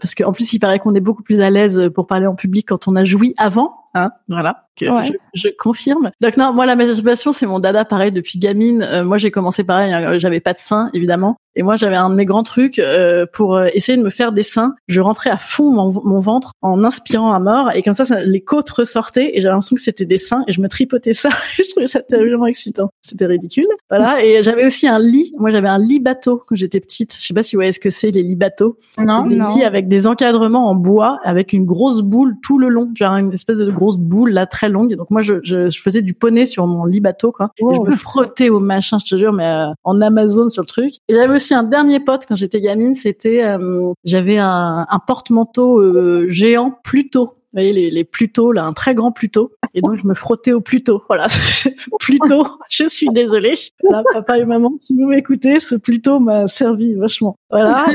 parce 0.00 0.14
qu'en 0.14 0.32
plus, 0.32 0.52
il 0.52 0.58
paraît 0.58 0.78
qu'on 0.78 0.94
est 0.94 1.00
beaucoup 1.00 1.22
plus 1.22 1.40
à 1.40 1.50
l'aise 1.50 1.90
pour 1.94 2.06
parler 2.06 2.26
en 2.26 2.34
public 2.34 2.68
quand 2.68 2.88
on 2.88 2.96
a 2.96 3.04
joui 3.04 3.34
avant. 3.38 3.81
Hein, 3.94 4.10
voilà, 4.26 4.68
que 4.74 4.86
je, 4.86 5.12
je, 5.34 5.48
confirme. 5.58 6.12
Donc 6.20 6.38
non, 6.38 6.54
moi 6.54 6.64
la 6.64 6.76
masturbation 6.76 7.32
c'est 7.32 7.44
mon 7.44 7.58
dada 7.58 7.84
pareil 7.84 8.10
depuis 8.10 8.38
gamine. 8.38 8.86
moi 9.04 9.18
j'ai 9.18 9.30
commencé 9.30 9.64
pareil, 9.64 9.92
hein, 9.92 10.18
j'avais 10.18 10.40
pas 10.40 10.54
de 10.54 10.58
sein 10.58 10.90
évidemment, 10.94 11.36
et 11.54 11.62
moi, 11.62 11.76
j'avais 11.76 11.96
un 11.96 12.08
de 12.08 12.14
mes 12.14 12.24
grands 12.24 12.42
trucs 12.42 12.78
euh, 12.78 13.26
pour 13.30 13.56
euh, 13.56 13.66
essayer 13.74 13.98
de 13.98 14.02
me 14.02 14.10
faire 14.10 14.32
des 14.32 14.42
seins. 14.42 14.74
Je 14.88 15.00
rentrais 15.00 15.30
à 15.30 15.36
fond 15.36 15.70
mon, 15.70 16.18
ventre 16.18 16.52
en 16.62 16.84
inspirant 16.84 17.32
à 17.32 17.40
mort, 17.40 17.70
et 17.74 17.82
comme 17.82 17.94
ça, 17.94 18.04
ça 18.04 18.20
les 18.20 18.40
côtes 18.40 18.70
ressortaient, 18.70 19.36
et 19.36 19.40
j'avais 19.40 19.52
l'impression 19.52 19.76
que 19.76 19.82
c'était 19.82 20.04
des 20.04 20.18
seins, 20.18 20.44
et 20.46 20.52
je 20.52 20.60
me 20.60 20.68
tripotais 20.68 21.14
ça. 21.14 21.28
je 21.58 21.68
trouvais 21.70 21.86
ça 21.86 22.00
terriblement 22.00 22.46
excitant. 22.46 22.90
C'était 23.02 23.26
ridicule. 23.26 23.66
Voilà. 23.90 24.24
Et 24.24 24.42
j'avais 24.42 24.64
aussi 24.64 24.88
un 24.88 24.98
lit. 24.98 25.32
Moi, 25.38 25.50
j'avais 25.50 25.68
un 25.68 25.78
lit 25.78 26.00
bateau 26.00 26.40
quand 26.46 26.54
j'étais 26.54 26.80
petite. 26.80 27.14
Je 27.14 27.26
sais 27.26 27.34
pas 27.34 27.42
si 27.42 27.56
vous 27.56 27.58
voyez 27.58 27.72
ce 27.72 27.80
que 27.80 27.90
c'est 27.90 28.10
les 28.10 28.22
lits 28.22 28.36
bateaux. 28.36 28.78
Non. 28.98 29.26
Des 29.26 29.36
lits 29.36 29.64
avec 29.64 29.88
des 29.88 30.06
encadrements 30.06 30.70
en 30.70 30.74
bois, 30.74 31.18
avec 31.24 31.52
une 31.52 31.64
grosse 31.64 32.00
boule 32.00 32.36
tout 32.42 32.58
le 32.58 32.68
long. 32.68 32.90
Genre 32.94 33.16
une 33.16 33.32
espèce 33.32 33.58
de 33.58 33.70
grosse 33.70 33.98
boule 33.98 34.30
là 34.30 34.46
très 34.46 34.68
longue. 34.68 34.92
Et 34.92 34.96
donc 34.96 35.10
moi, 35.10 35.20
je, 35.20 35.34
je, 35.42 35.70
je, 35.70 35.82
faisais 35.82 36.02
du 36.02 36.14
poney 36.14 36.46
sur 36.46 36.66
mon 36.66 36.84
lit 36.84 37.00
bateau, 37.00 37.32
quoi. 37.32 37.50
Et 37.58 37.64
je 37.74 37.90
me 37.90 37.96
frottais 37.96 38.48
au 38.48 38.60
machin, 38.60 38.98
je 38.98 39.10
te 39.10 39.18
jure, 39.18 39.32
mais 39.32 39.46
euh, 39.46 39.66
en 39.84 40.00
Amazon 40.00 40.48
sur 40.48 40.62
le 40.62 40.66
truc. 40.66 40.94
Et 41.08 41.14
j'avais 41.14 41.38
aussi 41.42 41.54
un 41.54 41.64
dernier 41.64 41.98
pote 41.98 42.24
quand 42.26 42.36
j'étais 42.36 42.60
gamine, 42.60 42.94
c'était 42.94 43.44
euh, 43.44 43.92
j'avais 44.04 44.38
un, 44.38 44.86
un 44.88 44.98
porte-manteau 45.00 45.80
euh, 45.80 46.26
géant 46.28 46.78
Pluto. 46.84 47.24
Vous 47.24 47.58
voyez 47.58 47.72
les, 47.72 47.90
les 47.90 48.04
Pluto, 48.04 48.52
là, 48.52 48.64
un 48.64 48.72
très 48.72 48.94
grand 48.94 49.12
Pluto. 49.12 49.52
Et 49.74 49.80
donc 49.80 49.96
je 49.96 50.06
me 50.06 50.14
frottais 50.14 50.52
au 50.52 50.60
Pluto. 50.60 51.02
Voilà, 51.08 51.26
Pluto. 52.00 52.46
Je 52.70 52.88
suis 52.88 53.08
désolée. 53.08 53.54
Là, 53.82 54.02
papa 54.12 54.38
et 54.38 54.44
maman, 54.44 54.72
si 54.78 54.94
vous 54.94 55.06
m'écoutez, 55.06 55.60
ce 55.60 55.74
Pluto 55.74 56.20
m'a 56.20 56.46
servi 56.46 56.94
vachement. 56.94 57.36
Voilà. 57.50 57.86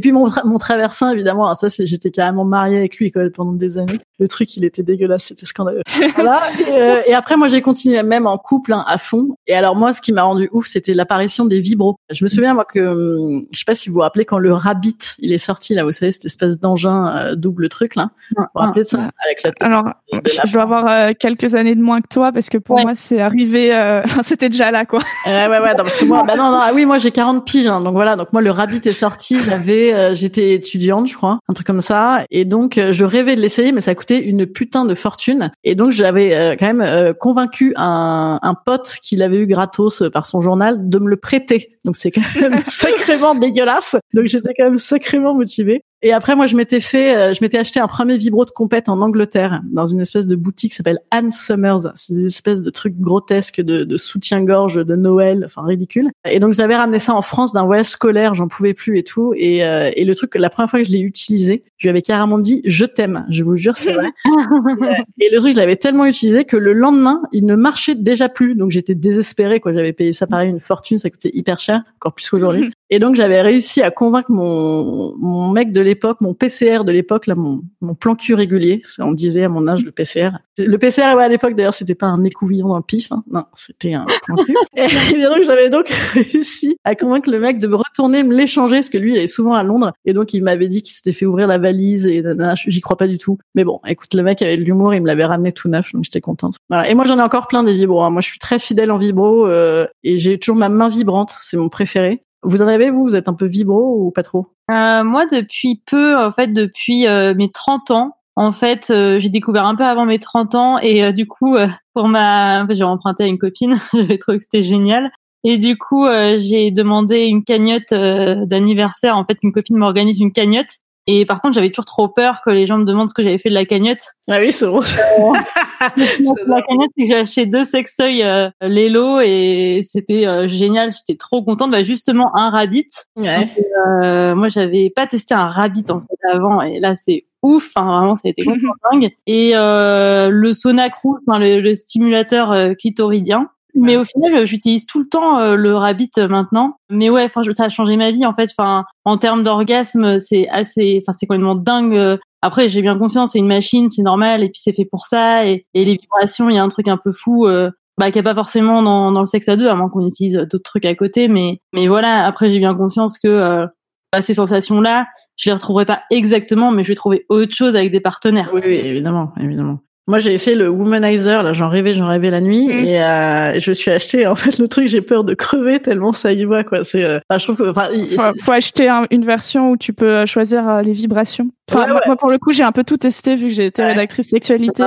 Puis 0.00 0.12
mon, 0.12 0.28
mon 0.44 0.58
traversin, 0.58 1.12
évidemment, 1.12 1.54
ça, 1.54 1.70
c'est, 1.70 1.86
j'étais 1.86 2.10
carrément 2.10 2.44
mariée 2.44 2.78
avec 2.78 2.96
lui 2.96 3.10
quoi, 3.10 3.22
pendant 3.34 3.52
des 3.52 3.78
années. 3.78 3.98
Le 4.18 4.28
truc, 4.28 4.56
il 4.56 4.64
était 4.64 4.82
dégueulasse, 4.82 5.24
c'était 5.24 5.46
scandaleux. 5.46 5.82
voilà. 6.14 6.42
Et, 6.58 6.80
euh, 6.80 7.02
et, 7.06 7.14
après, 7.14 7.36
moi, 7.36 7.48
j'ai 7.48 7.62
continué 7.62 8.02
même 8.02 8.26
en 8.26 8.36
couple 8.36 8.72
hein, 8.72 8.84
à 8.86 8.98
fond. 8.98 9.36
Et 9.46 9.54
alors 9.54 9.76
moi, 9.76 9.92
ce 9.92 10.00
qui 10.00 10.12
m'a 10.12 10.22
rendu 10.22 10.48
ouf, 10.52 10.66
c'était 10.66 10.94
l'apparition 10.94 11.46
des 11.46 11.60
vibros. 11.60 11.96
Je 12.10 12.24
me 12.24 12.28
souviens 12.28 12.54
moi 12.54 12.64
que, 12.64 12.80
hum, 12.80 13.44
je 13.50 13.58
sais 13.58 13.64
pas 13.64 13.74
si 13.74 13.88
vous 13.88 13.94
vous 13.96 14.00
rappelez 14.00 14.24
quand 14.24 14.38
le 14.38 14.52
Rabbit, 14.52 14.98
il 15.18 15.32
est 15.32 15.38
sorti 15.38 15.74
là, 15.74 15.84
vous 15.84 15.92
savez, 15.92 16.12
cette 16.12 16.26
espèce 16.26 16.58
d'engin 16.58 17.16
euh, 17.16 17.34
double 17.34 17.68
truc 17.68 17.94
là. 17.94 18.10
Vous 18.36 18.44
vous 18.54 18.60
rappelez 18.60 18.82
de 18.82 18.88
ça 18.88 19.10
avec 19.24 19.42
la 19.42 19.52
Alors, 19.60 19.84
je 20.12 20.52
dois 20.52 20.62
avoir 20.62 20.86
euh, 20.86 21.12
quelques 21.18 21.54
années 21.54 21.74
de 21.74 21.82
moins 21.82 22.00
que 22.00 22.08
toi 22.08 22.32
parce 22.32 22.48
que 22.48 22.58
pour 22.58 22.78
moi, 22.80 22.94
c'est 22.94 23.20
arrivé, 23.20 23.70
c'était 24.24 24.48
déjà 24.48 24.70
là 24.70 24.84
quoi. 24.84 25.00
ouais 25.26 25.46
ouais 25.48 25.60
ouais. 25.60 25.74
Non, 25.74 25.84
parce 25.84 25.96
que 25.96 26.04
moi, 26.04 26.22
bah 26.26 26.36
non 26.36 26.50
non, 26.50 26.58
ah 26.60 26.70
oui, 26.74 26.84
moi 26.84 26.98
j'ai 26.98 27.10
40 27.10 27.44
piges, 27.44 27.66
hein, 27.66 27.80
donc 27.80 27.94
voilà. 27.94 28.16
Donc 28.16 28.32
moi, 28.32 28.42
le 28.42 28.50
Rabbit 28.50 28.80
est 28.84 28.92
sorti, 28.92 29.29
j'avais, 29.38 30.14
j'étais 30.14 30.54
étudiante, 30.54 31.08
je 31.08 31.14
crois, 31.14 31.38
un 31.48 31.54
truc 31.54 31.66
comme 31.66 31.80
ça, 31.80 32.24
et 32.30 32.44
donc 32.44 32.80
je 32.90 33.04
rêvais 33.04 33.36
de 33.36 33.40
l'essayer, 33.40 33.72
mais 33.72 33.80
ça 33.80 33.94
coûtait 33.94 34.18
une 34.18 34.46
putain 34.46 34.84
de 34.84 34.94
fortune. 34.94 35.50
Et 35.64 35.74
donc 35.74 35.92
j'avais 35.92 36.34
euh, 36.34 36.56
quand 36.58 36.66
même 36.66 36.80
euh, 36.80 37.12
convaincu 37.12 37.72
un, 37.76 38.38
un 38.42 38.54
pote 38.54 38.96
qui 39.02 39.16
l'avait 39.16 39.38
eu 39.38 39.46
gratos 39.46 40.02
par 40.12 40.26
son 40.26 40.40
journal 40.40 40.88
de 40.88 40.98
me 40.98 41.08
le 41.08 41.16
prêter. 41.16 41.76
Donc 41.84 41.96
c'est 41.96 42.10
quand 42.10 42.22
même 42.40 42.62
sacrément 42.66 43.34
dégueulasse. 43.34 43.96
Donc 44.14 44.26
j'étais 44.26 44.52
quand 44.56 44.64
même 44.64 44.78
sacrément 44.78 45.34
motivée. 45.34 45.82
Et 46.02 46.12
après, 46.12 46.34
moi, 46.34 46.46
je 46.46 46.56
m'étais 46.56 46.80
fait, 46.80 47.14
euh, 47.14 47.34
je 47.34 47.40
m'étais 47.42 47.58
acheté 47.58 47.78
un 47.78 47.86
premier 47.86 48.16
vibro 48.16 48.46
de 48.46 48.50
compète 48.50 48.88
en 48.88 49.02
Angleterre, 49.02 49.60
dans 49.70 49.86
une 49.86 50.00
espèce 50.00 50.26
de 50.26 50.34
boutique 50.34 50.70
qui 50.70 50.76
s'appelle 50.76 51.00
Anne 51.10 51.30
Summers. 51.30 51.92
C'est 51.94 52.14
des 52.14 52.26
espèces 52.26 52.62
de 52.62 52.70
trucs 52.70 52.98
grotesques 52.98 53.60
de, 53.60 53.84
de 53.84 53.96
soutien-gorge 53.98 54.76
de 54.76 54.96
Noël, 54.96 55.42
enfin 55.44 55.62
ridicule. 55.62 56.10
Et 56.28 56.40
donc, 56.40 56.54
j'avais 56.54 56.76
ramené 56.76 56.98
ça 57.00 57.14
en 57.14 57.22
France 57.22 57.52
d'un 57.52 57.64
voyage 57.64 57.86
scolaire, 57.86 58.34
j'en 58.34 58.48
pouvais 58.48 58.72
plus 58.72 58.98
et 58.98 59.04
tout. 59.04 59.34
Et, 59.36 59.62
euh, 59.62 59.90
et 59.94 60.04
le 60.04 60.14
truc, 60.14 60.34
la 60.36 60.48
première 60.48 60.70
fois 60.70 60.78
que 60.80 60.86
je 60.86 60.92
l'ai 60.92 61.00
utilisé, 61.00 61.64
je 61.80 61.86
lui 61.86 61.90
avais 61.90 62.02
carrément 62.02 62.38
dit 62.38 62.60
"Je 62.66 62.84
t'aime". 62.84 63.26
Je 63.30 63.42
vous 63.42 63.56
jure, 63.56 63.74
c'est 63.74 63.94
vrai. 63.94 64.10
et 65.18 65.30
le 65.32 65.38
truc, 65.38 65.54
je 65.54 65.56
l'avais 65.56 65.76
tellement 65.76 66.04
utilisé 66.04 66.44
que 66.44 66.58
le 66.58 66.74
lendemain, 66.74 67.22
il 67.32 67.46
ne 67.46 67.54
marchait 67.54 67.94
déjà 67.94 68.28
plus. 68.28 68.54
Donc, 68.54 68.70
j'étais 68.70 68.94
désespérée. 68.94 69.60
Quoi, 69.60 69.72
j'avais 69.72 69.94
payé 69.94 70.12
ça 70.12 70.26
pareil 70.26 70.50
une 70.50 70.60
fortune, 70.60 70.98
ça 70.98 71.08
coûtait 71.08 71.30
hyper 71.32 71.58
cher, 71.58 71.82
encore 71.96 72.14
plus 72.14 72.28
qu'aujourd'hui. 72.28 72.70
Et 72.92 72.98
donc, 72.98 73.14
j'avais 73.14 73.40
réussi 73.40 73.82
à 73.82 73.90
convaincre 73.90 74.30
mon, 74.30 75.16
mon 75.16 75.48
mec 75.48 75.72
de 75.72 75.80
l'époque, 75.80 76.20
mon 76.20 76.34
PCR 76.34 76.84
de 76.84 76.92
l'époque, 76.92 77.26
là, 77.26 77.36
mon, 77.36 77.62
mon 77.80 77.94
plan 77.94 78.16
cul 78.16 78.34
régulier, 78.34 78.82
on 78.98 79.12
disait 79.12 79.44
à 79.44 79.48
mon 79.48 79.68
âge 79.68 79.84
le 79.84 79.92
PCR. 79.92 80.30
Le 80.58 80.76
PCR, 80.76 81.14
ouais, 81.16 81.24
à 81.24 81.28
l'époque, 81.28 81.54
d'ailleurs, 81.54 81.72
c'était 81.72 81.94
pas 81.94 82.06
un 82.06 82.24
écouvillon 82.24 82.68
dans 82.68 82.76
le 82.76 82.82
pif, 82.82 83.12
hein. 83.12 83.22
non, 83.30 83.44
c'était 83.56 83.94
un 83.94 84.06
plan 84.24 84.36
cul. 84.36 84.54
et 84.76 84.88
bien 85.16 85.30
donc, 85.30 85.44
j'avais 85.44 85.70
donc 85.70 85.88
réussi 85.88 86.76
à 86.82 86.96
convaincre 86.96 87.30
le 87.30 87.38
mec 87.38 87.58
de 87.58 87.68
me 87.68 87.76
retourner, 87.76 88.24
me 88.24 88.36
l'échanger, 88.36 88.76
parce 88.76 88.90
que 88.90 88.98
lui, 88.98 89.14
il 89.14 89.18
est 89.18 89.28
souvent 89.28 89.54
à 89.54 89.62
Londres, 89.62 89.92
et 90.04 90.12
donc 90.12 90.34
il 90.34 90.42
m'avait 90.42 90.68
dit 90.68 90.82
qu'il 90.82 90.92
s'était 90.92 91.12
fait 91.12 91.26
ouvrir 91.26 91.46
la 91.46 91.58
et 92.06 92.22
j'y 92.66 92.80
crois 92.80 92.96
pas 92.96 93.06
du 93.06 93.18
tout. 93.18 93.38
Mais 93.54 93.64
bon, 93.64 93.80
écoute, 93.86 94.14
le 94.14 94.22
mec 94.22 94.42
avait 94.42 94.56
de 94.56 94.62
l'humour, 94.62 94.94
il 94.94 95.02
me 95.02 95.06
l'avait 95.06 95.24
ramené 95.24 95.52
tout 95.52 95.68
neuf, 95.68 95.92
donc 95.92 96.04
j'étais 96.04 96.20
contente. 96.20 96.56
Voilà. 96.68 96.88
Et 96.88 96.94
moi, 96.94 97.04
j'en 97.04 97.18
ai 97.18 97.22
encore 97.22 97.46
plein 97.46 97.62
des 97.62 97.74
vibros. 97.74 98.02
Hein. 98.02 98.10
Moi, 98.10 98.22
je 98.22 98.28
suis 98.28 98.38
très 98.38 98.58
fidèle 98.58 98.90
en 98.90 98.98
vibro, 98.98 99.46
euh, 99.46 99.86
et 100.02 100.18
j'ai 100.18 100.38
toujours 100.38 100.56
ma 100.56 100.68
main 100.68 100.88
vibrante, 100.88 101.34
c'est 101.40 101.56
mon 101.56 101.68
préféré. 101.68 102.24
Vous 102.42 102.62
en 102.62 102.68
avez, 102.68 102.90
vous? 102.90 103.04
Vous 103.04 103.16
êtes 103.16 103.28
un 103.28 103.34
peu 103.34 103.46
vibro 103.46 104.06
ou 104.06 104.10
pas 104.10 104.22
trop? 104.22 104.46
Euh, 104.70 105.04
Moi, 105.04 105.26
depuis 105.26 105.82
peu, 105.86 106.16
en 106.16 106.32
fait, 106.32 106.48
depuis 106.48 107.06
euh, 107.06 107.34
mes 107.34 107.50
30 107.50 107.90
ans, 107.90 108.16
en 108.36 108.52
fait, 108.52 108.86
j'ai 109.18 109.28
découvert 109.28 109.66
un 109.66 109.74
peu 109.74 109.84
avant 109.84 110.06
mes 110.06 110.18
30 110.18 110.54
ans 110.54 110.78
et 110.78 111.12
du 111.12 111.26
coup, 111.26 111.58
pour 111.92 112.08
ma, 112.08 112.66
j'ai 112.70 112.84
emprunté 112.84 113.24
à 113.24 113.26
une 113.26 113.36
copine, 113.38 113.74
j'avais 113.92 114.16
trouvé 114.16 114.38
que 114.38 114.44
c'était 114.44 114.62
génial. 114.62 115.10
Et 115.44 115.58
du 115.58 115.76
coup, 115.76 116.06
j'ai 116.06 116.70
demandé 116.70 117.26
une 117.26 117.44
cagnotte 117.44 117.92
d'anniversaire. 117.92 119.16
En 119.16 119.26
fait, 119.26 119.36
une 119.42 119.52
copine 119.52 119.76
m'organise 119.76 120.20
une 120.20 120.32
cagnotte 120.32 120.78
et 121.06 121.24
par 121.24 121.40
contre, 121.40 121.54
j'avais 121.54 121.70
toujours 121.70 121.86
trop 121.86 122.08
peur 122.08 122.40
que 122.44 122.50
les 122.50 122.66
gens 122.66 122.78
me 122.78 122.84
demandent 122.84 123.08
ce 123.08 123.14
que 123.14 123.22
j'avais 123.22 123.38
fait 123.38 123.48
de 123.48 123.54
la 123.54 123.64
cagnotte. 123.64 124.02
Ah 124.28 124.38
oui, 124.38 124.52
c'est 124.52 124.66
bon. 124.66 124.80
Euh, 124.80 125.32
la 126.46 126.62
cagnotte, 126.62 126.90
c'est 126.96 127.02
que 127.02 127.08
j'ai 127.08 127.14
acheté 127.14 127.46
deux 127.46 127.64
sextoys 127.64 128.22
euh, 128.22 128.50
Lelo 128.60 129.20
et 129.20 129.80
c'était 129.82 130.26
euh, 130.26 130.46
génial. 130.46 130.92
J'étais 130.92 131.16
trop 131.16 131.42
contente. 131.42 131.70
Bah, 131.70 131.82
justement, 131.82 132.36
un 132.36 132.50
rabbit. 132.50 132.88
Ouais. 133.16 133.48
Euh, 133.86 134.34
moi, 134.34 134.48
j'avais 134.48 134.90
pas 134.90 135.06
testé 135.06 135.34
un 135.34 135.48
rabbit 135.48 135.86
en 135.88 136.00
fait 136.00 136.28
avant 136.30 136.60
et 136.60 136.80
là, 136.80 136.94
c'est 136.96 137.24
ouf. 137.42 137.70
Enfin, 137.74 137.98
vraiment, 137.98 138.14
ça 138.14 138.22
a 138.26 138.28
été 138.28 138.44
complètement 138.44 138.74
dingue. 138.92 139.10
Et 139.26 139.52
euh, 139.54 140.28
le 140.28 140.52
Sonacrou, 140.52 141.18
enfin, 141.26 141.38
le, 141.38 141.60
le 141.60 141.74
stimulateur 141.74 142.76
clitoridien. 142.76 143.48
Mais 143.74 143.96
au 143.96 144.04
final, 144.04 144.44
j'utilise 144.44 144.86
tout 144.86 145.00
le 145.00 145.08
temps 145.08 145.38
euh, 145.38 145.56
le 145.56 145.76
Rabbit 145.76 146.10
euh, 146.18 146.28
maintenant. 146.28 146.76
Mais 146.90 147.10
ouais, 147.10 147.24
enfin, 147.24 147.42
ça 147.52 147.64
a 147.64 147.68
changé 147.68 147.96
ma 147.96 148.10
vie 148.10 148.26
en 148.26 148.34
fait. 148.34 148.50
Enfin, 148.56 148.84
en 149.04 149.18
termes 149.18 149.42
d'orgasme, 149.42 150.18
c'est 150.18 150.48
assez, 150.48 151.02
enfin, 151.02 151.16
c'est 151.18 151.26
complètement 151.26 151.54
dingue. 151.54 151.96
Euh. 151.96 152.16
Après, 152.42 152.68
j'ai 152.68 152.82
bien 152.82 152.98
conscience, 152.98 153.32
c'est 153.32 153.38
une 153.38 153.46
machine, 153.46 153.88
c'est 153.88 154.02
normal, 154.02 154.42
et 154.42 154.48
puis 154.48 154.60
c'est 154.62 154.72
fait 154.72 154.86
pour 154.90 155.06
ça. 155.06 155.46
Et, 155.46 155.66
et 155.74 155.84
les 155.84 155.98
vibrations, 156.00 156.48
il 156.48 156.56
y 156.56 156.58
a 156.58 156.62
un 156.62 156.68
truc 156.68 156.88
un 156.88 156.96
peu 156.96 157.12
fou, 157.12 157.46
euh, 157.46 157.70
bah, 157.98 158.10
qu'il 158.10 158.22
n'y 158.22 158.26
a 158.26 158.30
pas 158.30 158.34
forcément 158.34 158.82
dans, 158.82 159.12
dans 159.12 159.20
le 159.20 159.26
sexe 159.26 159.48
à 159.48 159.56
deux, 159.56 159.68
à 159.68 159.74
moins 159.74 159.88
qu'on 159.88 160.06
utilise 160.06 160.36
d'autres 160.50 160.64
trucs 160.64 160.86
à 160.86 160.94
côté. 160.94 161.28
Mais, 161.28 161.60
mais 161.74 161.86
voilà. 161.86 162.24
Après, 162.24 162.48
j'ai 162.48 162.58
bien 162.58 162.74
conscience 162.74 163.18
que 163.18 163.66
bah, 164.12 164.22
ces 164.22 164.34
sensations-là, 164.34 165.06
je 165.36 165.50
les 165.50 165.54
retrouverai 165.54 165.86
pas 165.86 166.02
exactement, 166.10 166.70
mais 166.70 166.82
je 166.82 166.88
vais 166.88 166.94
trouver 166.94 167.26
autre 167.28 167.54
chose 167.54 167.76
avec 167.76 167.92
des 167.92 168.00
partenaires. 168.00 168.50
Oui, 168.52 168.60
oui 168.64 168.74
évidemment, 168.74 169.32
évidemment. 169.38 169.80
Moi, 170.10 170.18
j'ai 170.18 170.34
essayé 170.34 170.56
le 170.56 170.68
womanizer, 170.68 171.44
là, 171.44 171.52
j'en 171.52 171.68
rêvais, 171.68 171.94
j'en 171.94 172.08
rêvais 172.08 172.30
la 172.30 172.40
nuit, 172.40 172.66
mm. 172.66 172.84
et 172.84 173.00
euh, 173.00 173.60
je 173.60 173.70
suis 173.70 173.92
acheté, 173.92 174.26
en 174.26 174.34
fait, 174.34 174.58
le 174.58 174.66
truc, 174.66 174.88
j'ai 174.88 175.02
peur 175.02 175.22
de 175.22 175.34
crever 175.34 175.78
tellement 175.78 176.12
ça 176.12 176.32
y 176.32 176.44
va, 176.44 176.64
quoi. 176.64 176.82
C'est, 176.82 177.04
euh, 177.04 177.20
je 177.30 177.44
trouve 177.44 177.56
que, 177.56 177.70
enfin, 177.70 177.86
faut, 178.16 178.40
faut, 178.42 178.50
acheter 178.50 178.90
une 179.12 179.24
version 179.24 179.70
où 179.70 179.76
tu 179.76 179.92
peux 179.92 180.10
euh, 180.10 180.26
choisir 180.26 180.68
euh, 180.68 180.82
les 180.82 180.90
vibrations. 180.90 181.46
Enfin, 181.70 181.86
moi, 182.06 182.16
pour 182.16 182.28
le 182.28 182.38
coup, 182.38 182.50
j'ai 182.50 182.64
un 182.64 182.72
peu 182.72 182.82
tout 182.82 182.96
testé 182.96 183.36
vu 183.36 183.46
que 183.48 183.54
j'ai 183.54 183.66
été 183.66 183.84
rédactrice 183.84 184.30
sexualité, 184.30 184.82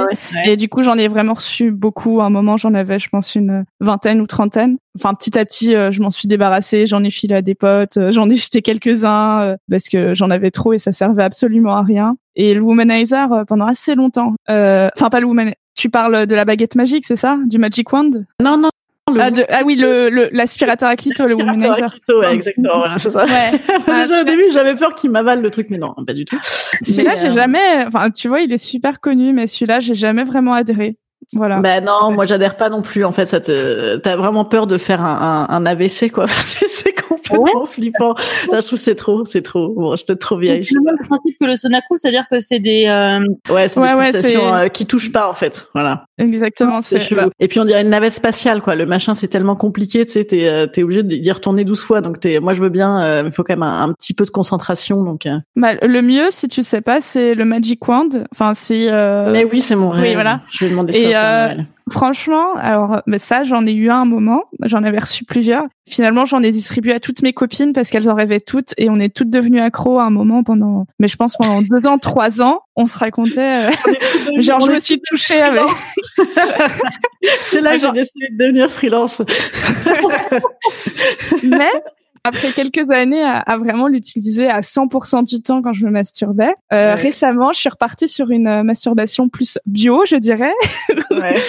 et 0.45 0.57
du 0.57 0.67
coup, 0.67 0.81
j'en 0.81 0.97
ai 0.97 1.07
vraiment 1.07 1.35
reçu 1.35 1.71
beaucoup. 1.71 2.19
À 2.19 2.25
un 2.25 2.29
moment, 2.29 2.57
j'en 2.57 2.73
avais, 2.73 2.99
je 2.99 3.07
pense, 3.07 3.35
une 3.35 3.63
vingtaine 3.79 4.19
ou 4.19 4.27
trentaine. 4.27 4.75
Enfin, 4.99 5.13
petit 5.13 5.39
à 5.39 5.45
petit, 5.45 5.71
je 5.71 6.01
m'en 6.01 6.09
suis 6.09 6.27
débarrassée, 6.27 6.85
j'en 6.85 7.01
ai 7.01 7.09
filé 7.09 7.35
à 7.35 7.41
des 7.41 7.55
potes, 7.55 7.97
j'en 8.09 8.29
ai 8.29 8.35
jeté 8.35 8.61
quelques-uns 8.61 9.55
parce 9.71 9.85
que 9.85 10.13
j'en 10.13 10.29
avais 10.29 10.51
trop 10.51 10.73
et 10.73 10.79
ça 10.79 10.91
servait 10.91 11.23
absolument 11.23 11.77
à 11.77 11.83
rien 11.83 12.17
et 12.35 12.53
le 12.53 12.61
womanizer 12.61 13.31
euh, 13.31 13.43
pendant 13.45 13.65
assez 13.65 13.95
longtemps. 13.95 14.33
Euh, 14.49 14.89
enfin, 14.95 15.09
pas 15.09 15.19
le 15.19 15.27
womanizer. 15.27 15.55
Tu 15.75 15.89
parles 15.89 16.27
de 16.27 16.35
la 16.35 16.45
baguette 16.45 16.75
magique, 16.75 17.05
c'est 17.07 17.15
ça? 17.15 17.39
Du 17.45 17.57
magic 17.57 17.91
wand? 17.91 18.25
Non, 18.41 18.57
non. 18.57 18.69
Ah, 19.19 19.29
ah, 19.49 19.61
oui, 19.65 19.75
le 19.75 20.29
l'aspirateur 20.31 20.87
à 20.87 20.95
clito, 20.95 21.27
le 21.27 21.35
womanizer. 21.35 21.83
À 21.83 21.89
clito, 21.89 22.19
ouais, 22.19 22.33
exactement, 22.33 22.77
voilà, 22.77 22.97
c'est 22.97 23.09
ça. 23.09 23.25
Ouais. 23.25 23.51
Déjà 23.87 24.21
au 24.21 24.23
début, 24.23 24.43
j'avais 24.53 24.75
peur 24.75 24.95
qu'il 24.95 25.11
m'avale 25.11 25.41
le 25.41 25.49
truc, 25.49 25.67
mais 25.69 25.77
non, 25.77 25.93
pas 26.07 26.13
du 26.13 26.23
tout. 26.25 26.37
Celui-là, 26.81 27.15
j'ai 27.15 27.27
euh, 27.27 27.31
jamais. 27.31 27.85
Enfin, 27.85 28.11
tu 28.11 28.29
vois, 28.29 28.41
il 28.41 28.51
est 28.51 28.57
super 28.57 29.01
connu, 29.01 29.33
mais 29.33 29.47
celui-là, 29.47 29.81
j'ai 29.81 29.95
jamais 29.95 30.23
vraiment 30.23 30.53
adhéré. 30.53 30.97
Voilà. 31.33 31.59
Ben 31.59 31.83
non, 31.83 32.11
moi 32.11 32.25
j'adhère 32.25 32.57
pas 32.57 32.69
non 32.69 32.81
plus. 32.81 33.05
En 33.05 33.11
fait, 33.11 33.25
ça 33.25 33.39
te, 33.39 33.97
t'as 33.97 34.15
vraiment 34.15 34.45
peur 34.45 34.67
de 34.67 34.77
faire 34.77 35.01
un, 35.01 35.47
un, 35.49 35.55
un 35.55 35.65
AVC 35.65 36.11
quoi. 36.11 36.25
c'est 36.37 36.93
complètement 37.29 37.65
flippant. 37.65 38.15
je 38.51 38.65
trouve 38.65 38.79
c'est 38.79 38.95
trop, 38.95 39.25
c'est 39.25 39.41
trop. 39.41 39.69
Bon, 39.69 39.95
je 39.95 40.03
te 40.03 40.13
trop 40.13 40.37
vieille. 40.37 40.65
C'est 40.65 40.75
le 40.75 40.81
même 40.81 40.97
principe 41.07 41.37
que 41.39 41.45
le 41.45 41.55
Sonacrou, 41.55 41.97
c'est-à-dire 41.97 42.25
que 42.29 42.39
c'est 42.39 42.59
des. 42.59 42.85
Euh... 42.87 43.19
Ouais, 43.49 43.69
c'est 43.69 43.81
des 43.81 44.11
pulsations 44.11 44.53
euh, 44.53 44.67
qui 44.67 44.85
touchent 44.85 45.11
pas 45.11 45.29
en 45.29 45.33
fait. 45.33 45.67
Voilà. 45.73 46.05
Exactement. 46.17 46.81
C'est 46.81 46.99
chelou. 46.99 47.29
Et 47.39 47.47
puis 47.47 47.59
on 47.59 47.65
dirait 47.65 47.81
une 47.81 47.89
navette 47.89 48.13
spatiale 48.13 48.61
quoi. 48.61 48.75
Le 48.75 48.85
machin 48.85 49.13
c'est 49.13 49.27
tellement 49.27 49.55
compliqué, 49.55 50.05
tu 50.05 50.11
sais, 50.11 50.25
t'es 50.25 50.47
euh, 50.47 50.67
t'es 50.67 50.83
obligé 50.83 51.03
d'y 51.03 51.31
retourner 51.31 51.63
12 51.63 51.79
fois. 51.79 52.01
Donc 52.01 52.19
t'es, 52.19 52.39
moi 52.39 52.53
je 52.53 52.61
veux 52.61 52.69
bien, 52.69 53.01
euh, 53.01 53.23
il 53.25 53.31
faut 53.31 53.43
quand 53.43 53.53
même 53.53 53.63
un, 53.63 53.93
petit 53.93 54.13
peu 54.13 54.25
de 54.25 54.31
concentration. 54.31 55.03
Donc. 55.03 55.27
Bah, 55.55 55.73
le 55.81 56.01
mieux, 56.01 56.27
si 56.31 56.47
tu 56.47 56.63
sais 56.63 56.81
pas, 56.81 57.01
c'est 57.01 57.35
le 57.35 57.45
Magic 57.45 57.87
Wand. 57.87 58.09
Enfin, 58.31 58.53
si. 58.53 58.87
Mais 58.87 59.45
oui, 59.45 59.61
c'est 59.61 59.75
mon 59.75 59.89
rêve. 59.89 60.03
Oui, 60.03 60.13
voilà. 60.13 60.41
Je 60.49 60.65
vais 60.65 60.71
demander 60.71 60.93
ça. 60.93 60.99
Euh, 61.15 61.55
franchement, 61.91 62.55
alors 62.55 63.01
ça, 63.17 63.43
j'en 63.43 63.65
ai 63.65 63.71
eu 63.71 63.89
un, 63.89 64.05
moment. 64.05 64.43
J'en 64.63 64.83
avais 64.83 64.99
reçu 64.99 65.25
plusieurs. 65.25 65.65
Finalement, 65.87 66.25
j'en 66.25 66.41
ai 66.41 66.51
distribué 66.51 66.93
à 66.93 66.99
toutes 66.99 67.21
mes 67.21 67.33
copines 67.33 67.73
parce 67.73 67.89
qu'elles 67.89 68.09
en 68.09 68.15
rêvaient 68.15 68.39
toutes 68.39 68.73
et 68.77 68.89
on 68.89 68.95
est 68.95 69.13
toutes 69.13 69.29
devenues 69.29 69.59
accros 69.59 69.99
à 69.99 70.03
un 70.03 70.09
moment 70.09 70.43
pendant, 70.43 70.85
mais 70.99 71.07
je 71.07 71.15
pense 71.15 71.35
pendant 71.35 71.61
deux 71.61 71.87
ans, 71.87 71.97
trois 71.97 72.41
ans, 72.41 72.61
on 72.75 72.87
se 72.87 72.97
racontait. 72.97 73.67
Euh, 73.67 74.41
genre, 74.41 74.61
je 74.61 74.71
me 74.71 74.79
suis 74.79 75.01
touchée 75.01 75.41
avec. 75.41 75.63
C'est 77.41 77.61
là 77.61 77.75
que 77.75 77.81
j'ai 77.81 77.91
décidé 77.91 78.27
de 78.31 78.37
devenir 78.37 78.69
freelance. 78.69 79.21
mais 81.43 81.71
après 82.23 82.51
quelques 82.51 82.89
années 82.89 83.23
à, 83.23 83.57
vraiment 83.57 83.87
l'utiliser 83.87 84.49
à 84.49 84.61
100% 84.61 85.25
du 85.25 85.41
temps 85.41 85.61
quand 85.61 85.73
je 85.73 85.85
me 85.85 85.91
masturbais. 85.91 86.53
Euh, 86.71 86.95
Récemment, 86.95 87.51
je 87.51 87.59
suis 87.59 87.69
repartie 87.69 88.07
sur 88.07 88.29
une 88.29 88.47
euh, 88.47 88.63
masturbation 88.63 89.27
plus 89.27 89.59
bio, 89.65 90.03
je 90.05 90.15
dirais, 90.15 90.53
ouais. 91.11 91.41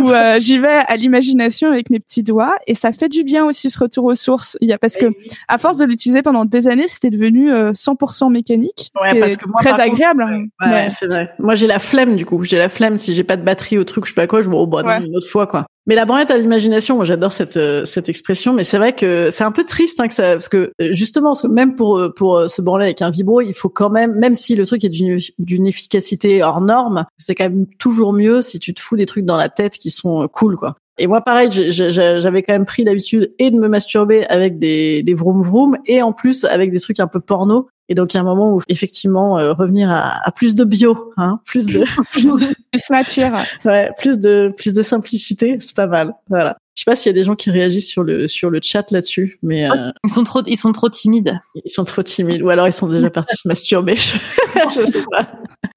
où 0.00 0.10
euh, 0.10 0.38
j'y 0.38 0.58
vais 0.58 0.82
à 0.86 0.96
l'imagination 0.96 1.68
avec 1.68 1.88
mes 1.90 1.98
petits 1.98 2.22
doigts 2.22 2.54
et 2.66 2.74
ça 2.74 2.92
fait 2.92 3.08
du 3.08 3.24
bien 3.24 3.44
aussi 3.44 3.70
ce 3.70 3.78
retour 3.78 4.04
aux 4.04 4.14
sources. 4.14 4.58
Il 4.60 4.68
y 4.68 4.72
a 4.72 4.78
parce 4.78 4.96
que 4.96 5.06
à 5.48 5.56
force 5.56 5.78
de 5.78 5.84
l'utiliser 5.84 6.22
pendant 6.22 6.44
des 6.44 6.66
années, 6.66 6.88
c'était 6.88 7.10
devenu 7.10 7.50
100% 7.50 8.26
euh, 8.26 8.28
mécanique, 8.28 8.90
ce 8.96 9.02
ouais, 9.02 9.20
parce 9.20 9.36
que 9.36 9.48
moi, 9.48 9.60
très 9.62 9.80
agréable. 9.80 10.22
Hein. 10.22 10.44
ouais, 10.60 10.88
c'est 10.90 11.06
vrai. 11.06 11.32
Moi, 11.38 11.54
j'ai 11.54 11.66
la 11.66 11.78
flemme 11.78 12.16
du 12.16 12.26
coup. 12.26 12.44
J'ai 12.44 12.58
la 12.58 12.68
flemme 12.68 12.98
si 12.98 13.14
j'ai 13.14 13.24
pas 13.24 13.36
de 13.36 13.42
batterie 13.42 13.78
au 13.78 13.84
truc, 13.84 14.04
je 14.04 14.10
sais 14.10 14.14
pas 14.14 14.26
quoi, 14.26 14.42
je 14.42 14.50
me 14.50 14.54
oh, 14.54 14.66
bah, 14.66 15.00
une 15.00 15.16
autre 15.16 15.28
fois 15.28 15.46
quoi. 15.46 15.66
Mais 15.88 15.94
la 15.94 16.04
branlette 16.04 16.30
à 16.30 16.36
l'imagination, 16.36 16.96
moi 16.96 17.06
j'adore 17.06 17.32
cette 17.32 17.56
euh, 17.56 17.86
cette 17.86 18.10
expression, 18.10 18.52
mais 18.52 18.62
c'est 18.62 18.76
vrai 18.76 18.94
que 18.94 19.30
c'est 19.30 19.42
un 19.42 19.52
peu 19.52 19.64
triste 19.64 19.98
hein, 20.00 20.08
que 20.08 20.12
ça, 20.12 20.32
parce 20.32 20.50
que 20.50 20.70
euh, 20.82 20.92
justement, 20.92 21.30
parce 21.30 21.40
que 21.40 21.46
même 21.46 21.76
pour 21.76 21.96
euh, 21.96 22.12
pour 22.14 22.42
se 22.50 22.60
branler 22.60 22.84
avec 22.84 23.00
un 23.00 23.08
vibro, 23.08 23.40
il 23.40 23.54
faut 23.54 23.70
quand 23.70 23.88
même, 23.88 24.12
même 24.18 24.36
si 24.36 24.54
le 24.54 24.66
truc 24.66 24.84
est 24.84 24.90
d'une 24.90 25.18
d'une 25.38 25.66
efficacité 25.66 26.42
hors 26.42 26.60
norme, 26.60 27.06
c'est 27.16 27.34
quand 27.34 27.44
même 27.44 27.66
toujours 27.78 28.12
mieux 28.12 28.42
si 28.42 28.58
tu 28.58 28.74
te 28.74 28.80
fous 28.82 28.96
des 28.96 29.06
trucs 29.06 29.24
dans 29.24 29.38
la 29.38 29.48
tête 29.48 29.78
qui 29.78 29.88
sont 29.88 30.28
cool, 30.28 30.56
quoi. 30.56 30.76
Et 30.98 31.06
moi, 31.06 31.20
pareil, 31.20 31.48
j'avais 31.50 32.42
quand 32.42 32.52
même 32.52 32.66
pris 32.66 32.84
l'habitude 32.84 33.32
et 33.38 33.50
de 33.50 33.56
me 33.56 33.68
masturber 33.68 34.26
avec 34.26 34.58
des, 34.58 35.02
des 35.02 35.14
vroom 35.14 35.42
vroom 35.42 35.76
et 35.86 36.02
en 36.02 36.12
plus 36.12 36.44
avec 36.44 36.70
des 36.70 36.80
trucs 36.80 37.00
un 37.00 37.06
peu 37.06 37.20
porno. 37.20 37.68
Et 37.88 37.94
donc, 37.94 38.12
il 38.12 38.16
y 38.16 38.18
a 38.18 38.20
un 38.20 38.24
moment 38.24 38.52
où, 38.52 38.60
effectivement, 38.68 39.38
euh, 39.38 39.54
revenir 39.54 39.90
à, 39.90 40.20
à, 40.26 40.30
plus 40.30 40.54
de 40.54 40.64
bio, 40.64 41.12
hein, 41.16 41.40
plus 41.46 41.64
de... 41.64 41.84
plus 42.12 42.90
nature. 42.90 43.32
Ouais, 43.64 43.90
plus 43.98 44.18
de, 44.18 44.52
plus 44.58 44.74
de 44.74 44.82
simplicité, 44.82 45.56
c'est 45.60 45.74
pas 45.74 45.86
mal. 45.86 46.12
Voilà. 46.28 46.58
Je 46.74 46.82
sais 46.82 46.90
pas 46.90 46.94
s'il 46.94 47.10
y 47.10 47.14
a 47.14 47.18
des 47.18 47.24
gens 47.24 47.34
qui 47.34 47.50
réagissent 47.50 47.88
sur 47.88 48.04
le 48.04 48.28
sur 48.28 48.50
le 48.50 48.60
chat 48.62 48.92
là-dessus, 48.92 49.40
mais 49.42 49.68
euh... 49.68 49.90
ils 50.04 50.10
sont 50.10 50.22
trop 50.22 50.42
ils 50.46 50.56
sont 50.56 50.70
trop 50.70 50.88
timides. 50.88 51.36
Ils 51.64 51.72
sont 51.72 51.82
trop 51.82 52.04
timides, 52.04 52.40
ou 52.40 52.50
alors 52.50 52.68
ils 52.68 52.72
sont 52.72 52.86
déjà 52.86 53.10
partis 53.10 53.36
se 53.36 53.48
masturber. 53.48 53.96
je 54.76 54.86
sais 54.86 55.02
pas. 55.10 55.26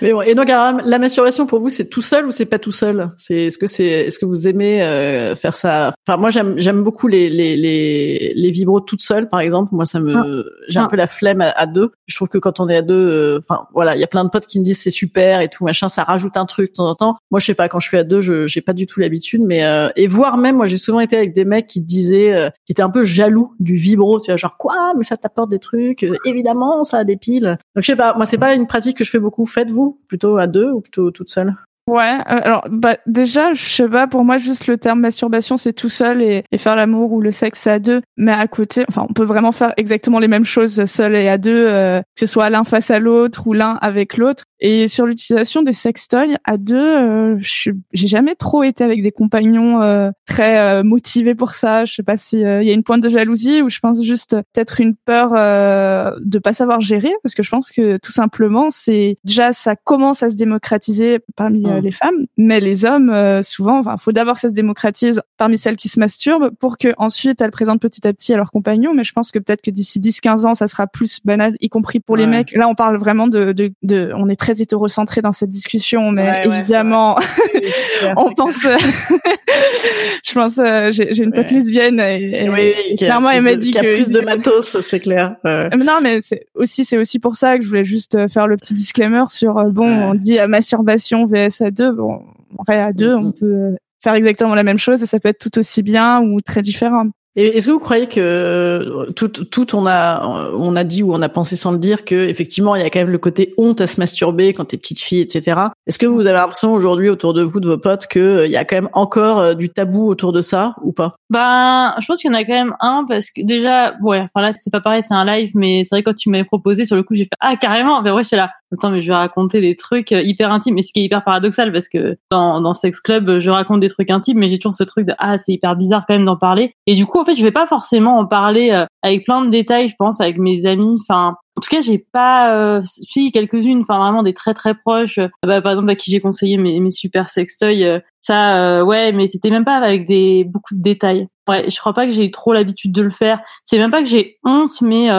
Mais 0.01 0.13
bon, 0.13 0.21
et 0.21 0.35
donc 0.35 0.47
la 0.47 0.99
masturbation 0.99 1.45
pour 1.45 1.59
vous, 1.59 1.69
c'est 1.69 1.89
tout 1.89 2.01
seul 2.01 2.25
ou 2.25 2.31
c'est 2.31 2.45
pas 2.45 2.59
tout 2.59 2.71
seul? 2.71 3.11
C'est 3.17 3.47
est-ce 3.47 3.57
que 3.57 3.67
c'est 3.67 3.85
est-ce 3.85 4.19
que 4.19 4.25
vous 4.25 4.47
aimez 4.47 4.81
euh, 4.81 5.35
faire 5.35 5.55
ça? 5.55 5.93
Enfin, 6.07 6.17
moi 6.17 6.29
j'aime 6.29 6.55
j'aime 6.57 6.83
beaucoup 6.83 7.07
les 7.07 7.29
les 7.29 7.55
les 7.55 8.33
les 8.35 8.51
vibros 8.51 8.79
toutes 8.79 9.01
seules, 9.01 9.29
par 9.29 9.39
exemple. 9.39 9.69
Moi, 9.73 9.85
ça 9.85 9.99
me 9.99 10.15
ah. 10.15 10.49
j'ai 10.67 10.79
un 10.79 10.85
ah. 10.85 10.87
peu 10.87 10.95
la 10.95 11.07
flemme 11.07 11.41
à, 11.41 11.65
deux. 11.65 11.91
Je 12.07 12.15
trouve 12.15 12.29
que 12.29 12.37
quand 12.37 12.59
on 12.59 12.67
est 12.69 12.77
à 12.77 12.81
deux, 12.81 12.95
euh, 12.95 13.39
enfin 13.39 13.67
voilà, 13.73 13.95
il 13.95 13.99
y 13.99 14.03
a 14.03 14.07
plein 14.07 14.23
de 14.23 14.29
potes 14.29 14.47
qui 14.47 14.59
me 14.59 14.65
disent 14.65 14.79
c'est 14.79 14.89
super 14.89 15.41
et 15.41 15.49
tout 15.49 15.63
machin, 15.63 15.89
ça 15.89 16.03
rajoute 16.03 16.37
un 16.37 16.45
truc 16.45 16.71
de 16.71 16.73
temps 16.73 16.89
en 16.89 16.95
temps. 16.95 17.17
Moi, 17.29 17.39
je 17.39 17.45
sais 17.45 17.53
pas 17.53 17.69
quand 17.69 17.79
je 17.79 17.87
suis 17.87 17.97
à 17.97 18.03
deux, 18.03 18.21
je 18.21 18.47
j'ai 18.47 18.61
pas 18.61 18.73
du 18.73 18.85
tout 18.85 18.99
l'habitude, 18.99 19.41
mais 19.41 19.63
euh, 19.63 19.89
et 19.95 20.07
voire 20.07 20.37
même 20.37 20.57
moi 20.57 20.67
j'ai 20.67 20.77
souvent 20.77 20.99
été 20.99 21.15
avec 21.15 21.33
des 21.33 21.45
mecs 21.45 21.67
qui 21.67 21.81
disaient, 21.81 22.33
euh, 22.33 22.49
qui 22.65 22.71
étaient 22.71 22.81
un 22.81 22.89
peu 22.89 23.05
jaloux 23.05 23.53
du 23.59 23.75
vibro, 23.75 24.19
tu 24.19 24.27
vois, 24.27 24.37
genre 24.37 24.57
quoi, 24.57 24.93
mais 24.97 25.03
ça 25.03 25.17
t'apporte 25.17 25.49
des 25.49 25.59
trucs, 25.59 26.05
évidemment, 26.25 26.83
ça 26.83 26.99
a 26.99 27.03
des 27.03 27.17
piles. 27.17 27.57
Donc 27.75 27.83
je 27.83 27.85
sais 27.85 27.95
pas, 27.95 28.15
moi 28.15 28.25
c'est 28.25 28.37
pas 28.37 28.53
une 28.53 28.67
pratique 28.67 28.97
que 28.97 29.03
je 29.03 29.09
fais 29.09 29.19
beaucoup. 29.19 29.45
Faites-vous? 29.45 29.90
Plutôt 30.07 30.37
à 30.37 30.47
deux 30.47 30.71
ou 30.71 30.81
plutôt 30.81 31.11
toute 31.11 31.29
seule 31.29 31.55
Ouais, 31.87 32.19
euh, 32.19 32.39
alors 32.43 32.67
bah 32.69 32.97
déjà, 33.07 33.53
je 33.53 33.63
sais 33.63 33.89
pas, 33.89 34.05
pour 34.07 34.23
moi 34.23 34.37
juste 34.37 34.67
le 34.67 34.77
terme 34.77 34.99
masturbation 34.99 35.57
c'est 35.57 35.73
tout 35.73 35.89
seul 35.89 36.21
et, 36.21 36.43
faire 36.57 36.75
l'amour 36.75 37.11
ou 37.11 37.21
le 37.21 37.31
sexe 37.31 37.65
à 37.65 37.79
deux, 37.79 38.01
mais 38.17 38.31
à 38.31 38.47
côté, 38.47 38.85
enfin 38.87 39.05
on 39.09 39.13
peut 39.13 39.23
vraiment 39.23 39.51
faire 39.51 39.73
exactement 39.77 40.19
les 40.19 40.27
mêmes 40.27 40.45
choses 40.45 40.85
seul 40.85 41.15
et 41.15 41.27
à 41.27 41.37
deux, 41.39 41.65
euh, 41.67 41.99
que 42.15 42.19
ce 42.19 42.25
soit 42.27 42.49
l'un 42.51 42.63
face 42.63 42.91
à 42.91 42.99
l'autre 42.99 43.47
ou 43.47 43.53
l'un 43.53 43.79
avec 43.81 44.17
l'autre. 44.17 44.43
Et 44.61 44.87
sur 44.87 45.05
l'utilisation 45.05 45.63
des 45.63 45.73
sextoys 45.73 46.37
à 46.43 46.57
deux, 46.57 46.75
euh, 46.77 47.37
j'ai 47.39 48.07
jamais 48.07 48.35
trop 48.35 48.63
été 48.63 48.83
avec 48.83 49.01
des 49.01 49.11
compagnons 49.11 49.81
euh, 49.81 50.11
très 50.25 50.83
motivés 50.83 51.35
pour 51.35 51.53
ça. 51.53 51.85
Je 51.85 51.93
sais 51.93 52.03
pas 52.03 52.17
si 52.17 52.37
il 52.41 52.63
y 52.63 52.69
a 52.69 52.73
une 52.73 52.83
pointe 52.83 53.01
de 53.01 53.09
jalousie 53.09 53.61
ou 53.61 53.69
je 53.69 53.79
pense 53.79 54.03
juste 54.03 54.35
peut-être 54.53 54.79
une 54.79 54.95
peur 54.95 55.31
de 55.31 56.39
pas 56.39 56.53
savoir 56.53 56.81
gérer, 56.81 57.11
parce 57.23 57.35
que 57.35 57.43
je 57.43 57.49
pense 57.49 57.71
que 57.71 57.97
tout 57.97 58.11
simplement 58.11 58.69
c'est 58.69 59.17
déjà 59.23 59.53
ça 59.53 59.75
commence 59.75 60.23
à 60.23 60.29
se 60.29 60.35
démocratiser 60.35 61.19
parmi 61.35 61.65
euh, 61.67 61.81
les 61.81 61.91
femmes, 61.91 62.25
mais 62.37 62.59
les 62.59 62.85
hommes, 62.85 63.09
euh, 63.09 63.43
souvent, 63.43 63.79
enfin, 63.79 63.97
faut 63.97 64.11
d'abord 64.11 64.35
que 64.35 64.41
ça 64.41 64.49
se 64.49 64.53
démocratise 64.53 65.21
parmi 65.37 65.57
celles 65.57 65.75
qui 65.75 65.89
se 65.89 65.99
masturbent 65.99 66.51
pour 66.59 66.77
que 66.77 66.93
ensuite 66.97 67.41
elles 67.41 67.51
présentent 67.51 67.81
petit 67.81 68.07
à 68.07 68.13
petit 68.13 68.33
à 68.33 68.37
leurs 68.37 68.51
compagnons. 68.51 68.93
Mais 68.93 69.03
je 69.03 69.13
pense 69.13 69.31
que 69.31 69.39
peut-être 69.39 69.61
que 69.61 69.71
d'ici 69.71 69.99
10-15 69.99 70.45
ans, 70.45 70.55
ça 70.55 70.67
sera 70.67 70.87
plus 70.87 71.19
banal, 71.25 71.55
y 71.59 71.69
compris 71.69 71.99
pour 71.99 72.17
les 72.17 72.25
mecs. 72.25 72.51
Là, 72.53 72.67
on 72.67 72.75
parle 72.75 72.97
vraiment 72.97 73.27
de, 73.27 73.51
de, 73.51 73.71
de, 73.83 74.11
on 74.15 74.29
est 74.29 74.35
très 74.35 74.50
hétérocentré 74.59 75.21
dans 75.21 75.31
cette 75.31 75.49
discussion, 75.49 76.11
mais 76.11 76.43
évidemment, 76.45 77.17
on 78.17 78.33
pense, 78.33 78.61
je 80.23 80.33
pense, 80.33 80.57
euh, 80.57 80.91
j'ai 80.91 81.23
une 81.23 81.31
pote 81.31 81.51
lesbienne 81.51 81.99
et, 81.99 82.45
et 82.89 82.95
clairement, 82.95 83.29
elle 83.29 83.43
m'a 83.43 83.55
dit 83.55 83.71
qu'il 83.71 83.83
y 83.83 83.87
a 83.87 83.95
plus 83.95 84.09
de 84.09 84.21
matos, 84.21 84.81
c'est 84.81 84.99
clair. 84.99 85.35
Non, 85.43 85.99
mais 86.01 86.21
c'est 86.21 86.45
aussi, 86.55 86.85
c'est 86.85 86.97
aussi 86.97 87.19
pour 87.19 87.35
ça 87.35 87.57
que 87.57 87.63
je 87.63 87.69
voulais 87.69 87.85
juste 87.85 88.27
faire 88.27 88.47
le 88.47 88.57
petit 88.57 88.73
disclaimer 88.73 89.23
sur, 89.29 89.63
bon, 89.71 89.87
on 89.87 90.13
dit 90.15 90.37
masturbation 90.47 91.25
vs 91.25 91.61
à 91.61 91.71
deux, 91.71 91.91
bon, 91.91 92.21
vrai 92.57 92.79
à 92.79 92.93
deux, 92.93 93.13
on 93.13 93.29
mm-hmm. 93.29 93.39
peut 93.39 93.45
euh, 93.45 93.75
faire 94.03 94.15
exactement 94.15 94.55
la 94.55 94.63
même 94.63 94.77
chose 94.77 95.03
et 95.03 95.05
ça 95.05 95.19
peut 95.19 95.29
être 95.29 95.39
tout 95.39 95.59
aussi 95.59 95.83
bien 95.83 96.21
ou 96.21 96.41
très 96.41 96.61
différent. 96.61 97.07
Est-ce 97.37 97.65
que 97.65 97.71
vous 97.71 97.79
croyez 97.79 98.07
que 98.07 98.19
euh, 98.19 99.11
tout, 99.13 99.29
tout 99.29 99.75
on 99.75 99.87
a 99.87 100.51
on 100.53 100.75
a 100.75 100.83
dit 100.83 101.01
ou 101.01 101.13
on 101.13 101.21
a 101.21 101.29
pensé 101.29 101.55
sans 101.55 101.71
le 101.71 101.77
dire 101.77 102.03
que 102.03 102.15
effectivement 102.15 102.75
il 102.75 102.81
y 102.81 102.85
a 102.85 102.89
quand 102.89 102.99
même 102.99 103.09
le 103.09 103.17
côté 103.17 103.53
honte 103.57 103.79
à 103.79 103.87
se 103.87 104.01
masturber 104.01 104.51
quand 104.53 104.65
t'es 104.65 104.77
petite 104.77 104.99
fille 104.99 105.21
etc. 105.21 105.59
Est-ce 105.87 105.97
que 105.97 106.05
vous 106.05 106.27
avez 106.27 106.37
l'impression 106.37 106.73
aujourd'hui 106.73 107.07
autour 107.07 107.33
de 107.33 107.41
vous 107.41 107.61
de 107.61 107.69
vos 107.69 107.77
potes 107.77 108.07
que 108.07 108.19
euh, 108.19 108.45
il 108.47 108.51
y 108.51 108.57
a 108.57 108.65
quand 108.65 108.75
même 108.75 108.89
encore 108.91 109.55
du 109.55 109.69
tabou 109.69 110.09
autour 110.09 110.33
de 110.33 110.41
ça 110.41 110.75
ou 110.83 110.91
pas? 110.91 111.15
Ben 111.31 111.95
je 111.97 112.05
pense 112.07 112.19
qu'il 112.19 112.29
y 112.29 112.35
en 112.35 112.37
a 112.37 112.43
quand 112.43 112.51
même 112.51 112.75
un 112.81 113.05
parce 113.07 113.31
que 113.31 113.41
déjà 113.41 113.95
ouais 114.01 114.19
enfin 114.19 114.41
là 114.41 114.51
c'est 114.51 114.69
pas 114.69 114.81
pareil 114.81 115.01
c'est 115.01 115.13
un 115.13 115.23
live 115.23 115.51
mais 115.55 115.85
c'est 115.85 115.95
vrai 115.95 116.03
quand 116.03 116.13
tu 116.13 116.29
m'avais 116.29 116.43
proposé 116.43 116.83
sur 116.83 116.97
le 116.97 117.03
coup 117.03 117.15
j'ai 117.15 117.23
fait 117.23 117.37
ah 117.39 117.55
carrément 117.55 118.01
mais 118.01 118.11
ouais 118.11 118.25
j'étais 118.25 118.35
là 118.35 118.51
attends 118.73 118.89
mais 118.89 119.01
je 119.01 119.07
vais 119.07 119.15
raconter 119.15 119.61
des 119.61 119.77
trucs 119.77 120.11
euh, 120.11 120.21
hyper 120.21 120.51
intimes 120.51 120.77
et 120.77 120.83
ce 120.83 120.91
qui 120.91 120.99
est 120.99 121.03
hyper 121.03 121.23
paradoxal 121.23 121.71
parce 121.71 121.87
que 121.87 122.17
dans 122.31 122.59
dans 122.59 122.73
sex 122.73 122.99
club 122.99 123.39
je 123.39 123.49
raconte 123.49 123.79
des 123.79 123.87
trucs 123.87 124.11
intimes 124.11 124.39
mais 124.39 124.49
j'ai 124.49 124.59
toujours 124.59 124.75
ce 124.75 124.83
truc 124.83 125.07
de 125.07 125.13
ah 125.19 125.37
c'est 125.37 125.53
hyper 125.53 125.77
bizarre 125.77 126.03
quand 126.05 126.15
même 126.15 126.25
d'en 126.25 126.35
parler 126.35 126.75
et 126.85 126.95
du 126.95 127.05
coup 127.05 127.17
en 127.17 127.23
fait 127.23 127.35
je 127.35 127.43
vais 127.43 127.51
pas 127.51 127.65
forcément 127.65 128.17
en 128.17 128.25
parler 128.25 128.71
euh, 128.71 128.85
avec 129.01 129.23
plein 129.23 129.45
de 129.45 129.49
détails 129.49 129.87
je 129.87 129.95
pense 129.97 130.19
avec 130.19 130.37
mes 130.37 130.65
amis 130.65 130.97
enfin 130.99 131.37
en 131.57 131.61
tout 131.61 131.69
cas, 131.69 131.81
j'ai 131.81 131.99
pas, 131.99 132.55
euh, 132.55 132.81
si 132.85 133.31
quelques-unes, 133.31 133.81
enfin 133.81 133.99
vraiment 133.99 134.23
des 134.23 134.33
très 134.33 134.53
très 134.53 134.73
proches. 134.73 135.17
Euh, 135.17 135.27
bah, 135.43 135.61
par 135.61 135.73
exemple, 135.73 135.89
à 135.89 135.95
qui 135.95 136.09
j'ai 136.09 136.21
conseillé 136.21 136.57
mes, 136.57 136.79
mes 136.79 136.91
super 136.91 137.29
sextoys, 137.29 138.01
ça, 138.21 138.85
ouais, 138.85 139.11
mais 139.11 139.27
c'était 139.27 139.49
même 139.49 139.65
pas 139.65 139.77
avec 139.77 140.07
des 140.07 140.43
beaucoup 140.43 140.75
de 140.75 140.81
détails. 140.81 141.27
Ouais, 141.47 141.69
je 141.69 141.77
crois 141.79 141.93
pas 141.93 142.05
que 142.05 142.11
j'ai 142.11 142.31
trop 142.31 142.53
l'habitude 142.53 142.91
de 142.91 143.01
le 143.01 143.11
faire. 143.11 143.41
C'est 143.65 143.77
même 143.77 143.91
pas 143.91 144.01
que 144.01 144.09
j'ai 144.09 144.37
honte, 144.43 144.81
mais 144.81 145.09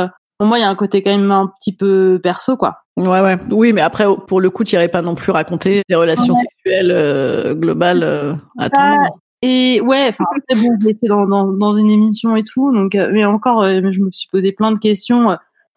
pour 0.43 0.49
moi, 0.49 0.59
il 0.59 0.63
y 0.63 0.65
a 0.65 0.69
un 0.69 0.75
côté 0.75 1.05
quand 1.05 1.17
même 1.17 1.31
un 1.31 1.47
petit 1.57 1.73
peu 1.73 2.19
perso, 2.21 2.57
quoi. 2.57 2.83
Ouais, 2.97 3.21
ouais. 3.21 3.37
Oui, 3.53 3.73
mais 3.73 3.81
après, 3.81 4.07
pour 4.27 4.41
le 4.41 4.51
coup, 4.51 4.65
tu 4.65 4.75
n'irais 4.75 4.89
pas 4.89 5.01
non 5.01 5.15
plus 5.15 5.31
raconter 5.31 5.83
des 5.89 5.95
relations 5.95 6.35
sexuelles 6.35 6.91
euh, 6.91 7.55
globales 7.55 8.03
euh, 8.03 8.35
à 8.59 8.69
tout 8.69 8.81
le 8.81 8.89
monde. 8.89 9.09
Et 9.43 9.81
ouais, 9.81 10.09
enfin, 10.09 10.25
bon, 10.55 10.69
je 10.81 11.07
dans, 11.07 11.27
dans, 11.27 11.53
dans, 11.53 11.77
une 11.77 11.91
émission 11.91 12.35
et 12.35 12.43
tout, 12.43 12.73
donc, 12.73 12.97
euh, 12.97 13.11
mais 13.13 13.25
encore, 13.25 13.65
je 13.65 14.01
me 14.01 14.11
suis 14.11 14.29
posé 14.33 14.51
plein 14.51 14.73
de 14.73 14.81
questions 14.81 15.37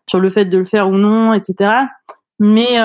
sur 0.09 0.19
le 0.19 0.31
fait 0.31 0.45
de 0.45 0.57
le 0.57 0.65
faire 0.65 0.89
ou 0.89 0.97
non, 0.97 1.33
etc. 1.33 1.71
Mais 2.39 2.77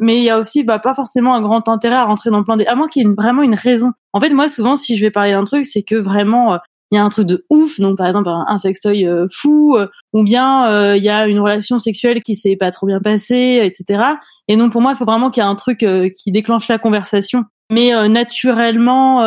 mais 0.00 0.18
il 0.18 0.24
y 0.24 0.30
a 0.30 0.38
aussi 0.38 0.64
bah, 0.64 0.78
pas 0.78 0.94
forcément 0.94 1.34
un 1.34 1.40
grand 1.40 1.68
intérêt 1.68 1.96
à 1.96 2.04
rentrer 2.04 2.30
dans 2.30 2.44
plein 2.44 2.56
des 2.56 2.66
à 2.66 2.74
moins 2.74 2.88
qu'il 2.88 3.06
y 3.06 3.10
ait 3.10 3.14
vraiment 3.14 3.42
une 3.42 3.54
raison. 3.54 3.92
En 4.12 4.20
fait, 4.20 4.30
moi 4.30 4.48
souvent 4.48 4.76
si 4.76 4.96
je 4.96 5.00
vais 5.00 5.10
parler 5.10 5.32
d'un 5.32 5.44
truc, 5.44 5.64
c'est 5.64 5.82
que 5.82 5.94
vraiment 5.94 6.58
il 6.90 6.96
y 6.96 6.98
a 6.98 7.04
un 7.04 7.08
truc 7.08 7.26
de 7.26 7.44
ouf, 7.50 7.80
donc 7.80 7.98
par 7.98 8.06
exemple 8.06 8.28
un, 8.30 8.58
sextoy 8.58 9.06
euh, 9.06 9.26
fou, 9.30 9.76
euh, 9.76 9.88
ou 10.12 10.22
bien 10.22 10.70
euh, 10.70 10.96
il 10.96 11.04
y 11.04 11.10
a 11.10 11.26
une 11.28 11.40
relation 11.40 11.78
sexuelle 11.78 12.22
qui 12.22 12.34
s'est 12.34 12.56
pas 12.56 12.70
trop 12.70 12.86
bien 12.86 13.00
passée, 13.00 13.60
etc. 13.62 14.02
Et 14.48 14.56
donc 14.56 14.72
pour 14.72 14.80
moi, 14.80 14.92
il 14.92 14.96
faut 14.96 15.04
vraiment 15.04 15.30
qu'il 15.30 15.42
y 15.42 15.46
ait 15.46 15.48
un 15.48 15.54
truc 15.54 15.84
qui 16.16 16.32
déclenche 16.32 16.68
la 16.68 16.78
conversation. 16.78 17.44
Mais 17.70 17.92
naturellement, 18.08 19.22